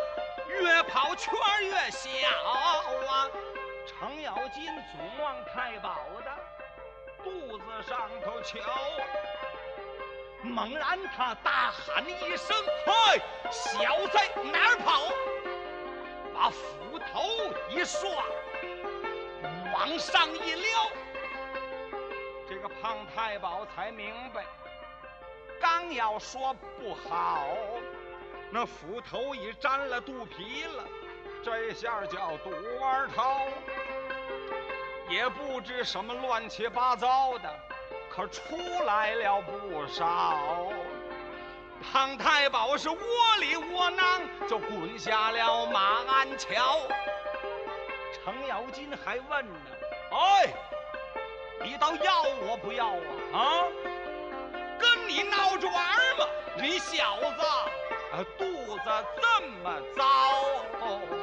[0.48, 1.32] 越跑圈
[1.62, 2.10] 越小
[2.44, 3.30] 啊！
[3.86, 6.37] 程咬金总忘太保的
[7.24, 8.58] 肚子上头瞧，
[10.42, 12.56] 猛然他大喊一声
[12.86, 14.18] ：“嘿，小子
[14.52, 15.12] 哪儿跑？”
[16.34, 18.08] 把斧头一刷，
[19.74, 20.90] 往上一撩，
[22.48, 24.46] 这个胖太保才明白，
[25.60, 27.44] 刚要说不好，
[28.50, 30.84] 那斧头已沾了肚皮了，
[31.42, 32.50] 这下叫肚
[32.80, 33.40] 儿掏，
[35.08, 37.50] 也不知什么乱七八糟的，
[38.10, 40.68] 可出来了不少。
[41.80, 42.96] 胖太保是窝
[43.40, 46.80] 里窝囊，就滚下了马鞍桥。
[48.12, 49.60] 程咬金还问呢
[50.10, 50.52] ：“哎，
[51.62, 53.40] 你倒要我不要啊？
[53.40, 53.64] 啊，
[54.78, 56.26] 跟你闹着玩儿嘛！
[56.60, 57.42] 你小子，
[58.12, 58.82] 啊，肚子
[59.16, 60.04] 这么糟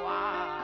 [0.08, 0.62] 啊！”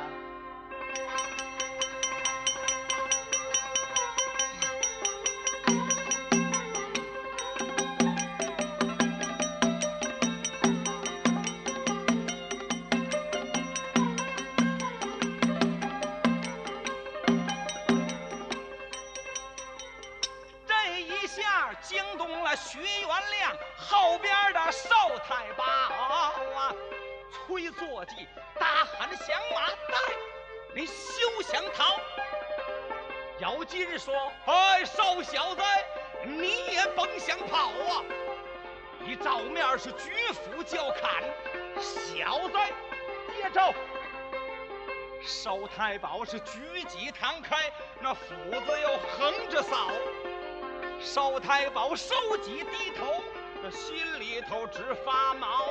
[51.51, 53.21] 太保收起低头，
[53.61, 55.65] 这心里头直发毛。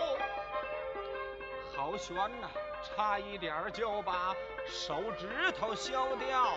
[1.75, 2.51] 好悬呐、
[2.85, 6.53] 差一点就把手指头削掉。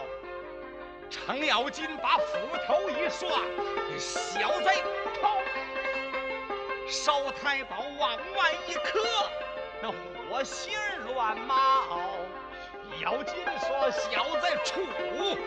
[1.10, 3.30] 程咬金把斧头一刷，
[3.98, 4.70] 小子，
[5.22, 5.38] 跑！
[6.90, 9.00] 烧太保往外一磕，
[9.82, 10.74] 那火星
[11.14, 11.56] 乱冒。
[13.00, 14.82] 咬金说：“小子出！”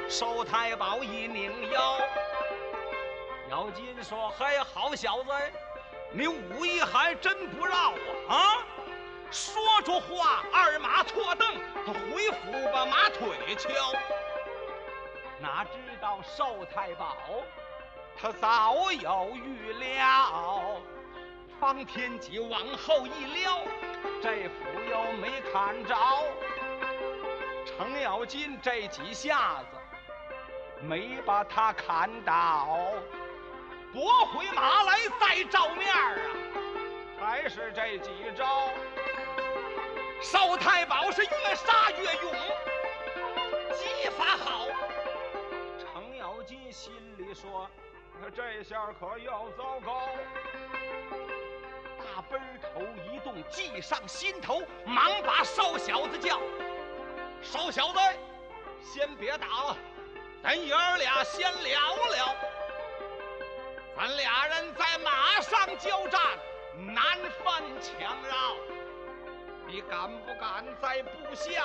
[0.09, 2.01] 烧太保一拧腰。
[3.51, 5.31] 妖精说：“嘿，好小子，
[6.13, 7.93] 你武艺还真不绕
[8.29, 8.31] 啊！
[8.31, 8.59] 啊，
[9.31, 11.55] 说着话，二马错蹬，
[11.87, 13.69] 他回府把马腿敲。
[15.39, 15.71] 哪知
[16.01, 17.17] 道寿太保，
[18.19, 20.81] 他早有预料。
[21.61, 23.61] 方天戟往后一撩，
[24.23, 25.97] 这斧又没砍着。
[27.65, 29.77] 程咬金这几下子
[30.83, 32.79] 没把他砍倒，
[33.97, 36.13] 夺回马来再照面啊，
[37.19, 38.69] 还是这几招。
[40.21, 42.33] 寿太保是越杀越勇，
[43.73, 44.67] 技法好。
[45.81, 47.71] 程咬金心里说
[48.37, 50.03] ：“这下可要糟糕。”
[51.97, 56.39] 大奔头一动，计上心头，忙把少小子叫
[57.41, 57.99] ：“少小子，
[58.83, 59.77] 先别打了，
[60.43, 61.81] 咱爷儿俩先聊
[62.13, 62.37] 聊。
[63.97, 66.21] 咱俩人在马上交战，
[66.95, 68.55] 难分强绕。
[69.67, 71.65] 你敢不敢在部下，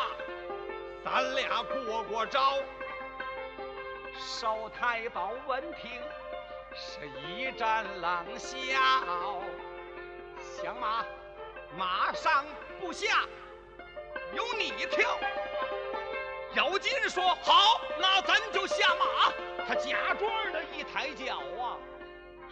[1.03, 2.55] 咱俩过过招？”
[4.17, 5.91] 寿太保闻听，
[6.73, 8.57] 是一阵冷笑。
[10.39, 11.05] 响马，
[11.77, 12.45] 马上
[12.79, 13.25] 部下
[14.33, 15.17] 由你挑。
[16.53, 19.33] 姚金说：“好，那咱就下马。”
[19.67, 21.41] 他假装的一抬脚，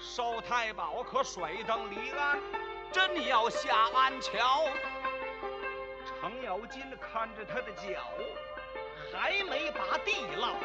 [0.01, 2.39] 寿太保可水登离岸，
[2.91, 4.67] 真要下鞍桥。
[6.07, 7.99] 程咬金看着他的脚，
[9.11, 10.55] 还没把地落，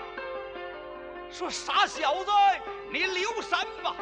[1.31, 2.31] 说：“傻小子，
[2.91, 3.95] 你留神吧，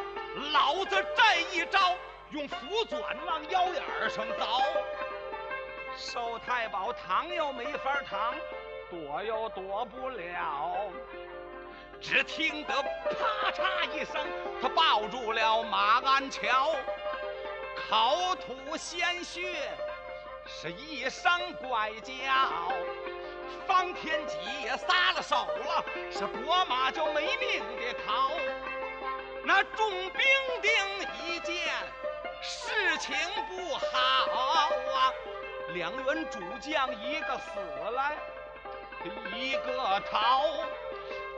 [0.53, 1.95] 老子这一招。”
[2.33, 4.63] 用斧钻往腰眼上凿，
[5.99, 8.35] 寿太保躺又没法躺，
[8.91, 10.91] 躲又躲不了。
[12.03, 14.17] 只听得啪嚓一声，
[14.61, 16.75] 他抱住了马鞍桥，
[17.89, 19.71] 口吐鲜血，
[20.47, 22.13] 是一声怪叫。
[23.69, 28.33] 方天戟也撒了手了，是国马就没命的逃。
[29.45, 30.23] 那众兵
[30.61, 30.71] 丁
[31.25, 31.73] 一见。
[32.45, 33.15] 事情
[33.49, 35.15] 不好啊！
[35.69, 38.13] 两员主将一个死了，
[39.37, 40.43] 一个逃，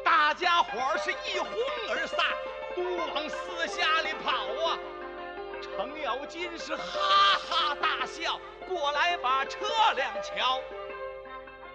[0.04, 1.48] 大家伙是一哄
[1.88, 2.18] 而散，
[2.76, 2.82] 都
[3.14, 4.30] 往四下里跑
[4.66, 4.78] 啊！
[5.62, 8.38] 程咬金是哈哈大笑，
[8.68, 9.58] 过来把车
[9.96, 10.60] 辆瞧，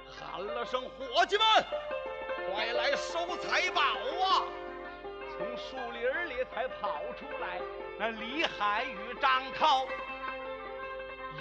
[0.07, 1.45] 喊了声：“伙计们，
[2.53, 4.43] 快来收财宝啊！”
[5.35, 7.59] 从树林里才跑出来，
[7.97, 9.87] 那李海与张涛、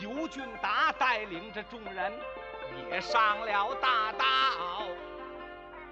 [0.00, 2.12] 尤俊达带领着众人
[2.90, 4.24] 也上了大道。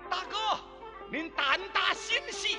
[0.09, 0.36] 大哥，
[1.09, 2.59] 您胆大心细，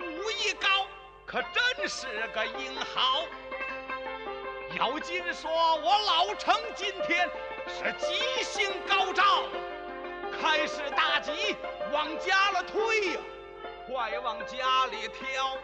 [0.00, 0.88] 武艺高，
[1.24, 3.24] 可真是个英豪。
[4.76, 5.48] 姚金说
[5.78, 7.28] ：“我老程今天
[7.68, 9.44] 是吉星高照，
[10.40, 11.54] 开市大吉，
[11.92, 13.20] 往家了推呀。”
[13.86, 15.56] 快往家里挑！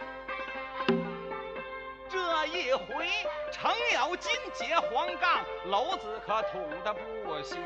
[2.09, 3.09] 这一回
[3.51, 7.57] 程咬金解黄杠，篓子可捅得不小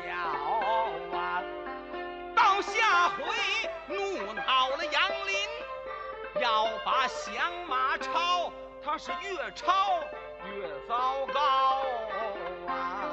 [1.13, 1.43] 啊！
[2.35, 3.23] 到下回
[3.87, 5.49] 怒恼了杨林，
[6.41, 8.51] 要把降马超，
[8.83, 9.99] 他是越超
[10.45, 11.41] 越糟糕
[12.67, 13.04] 啊。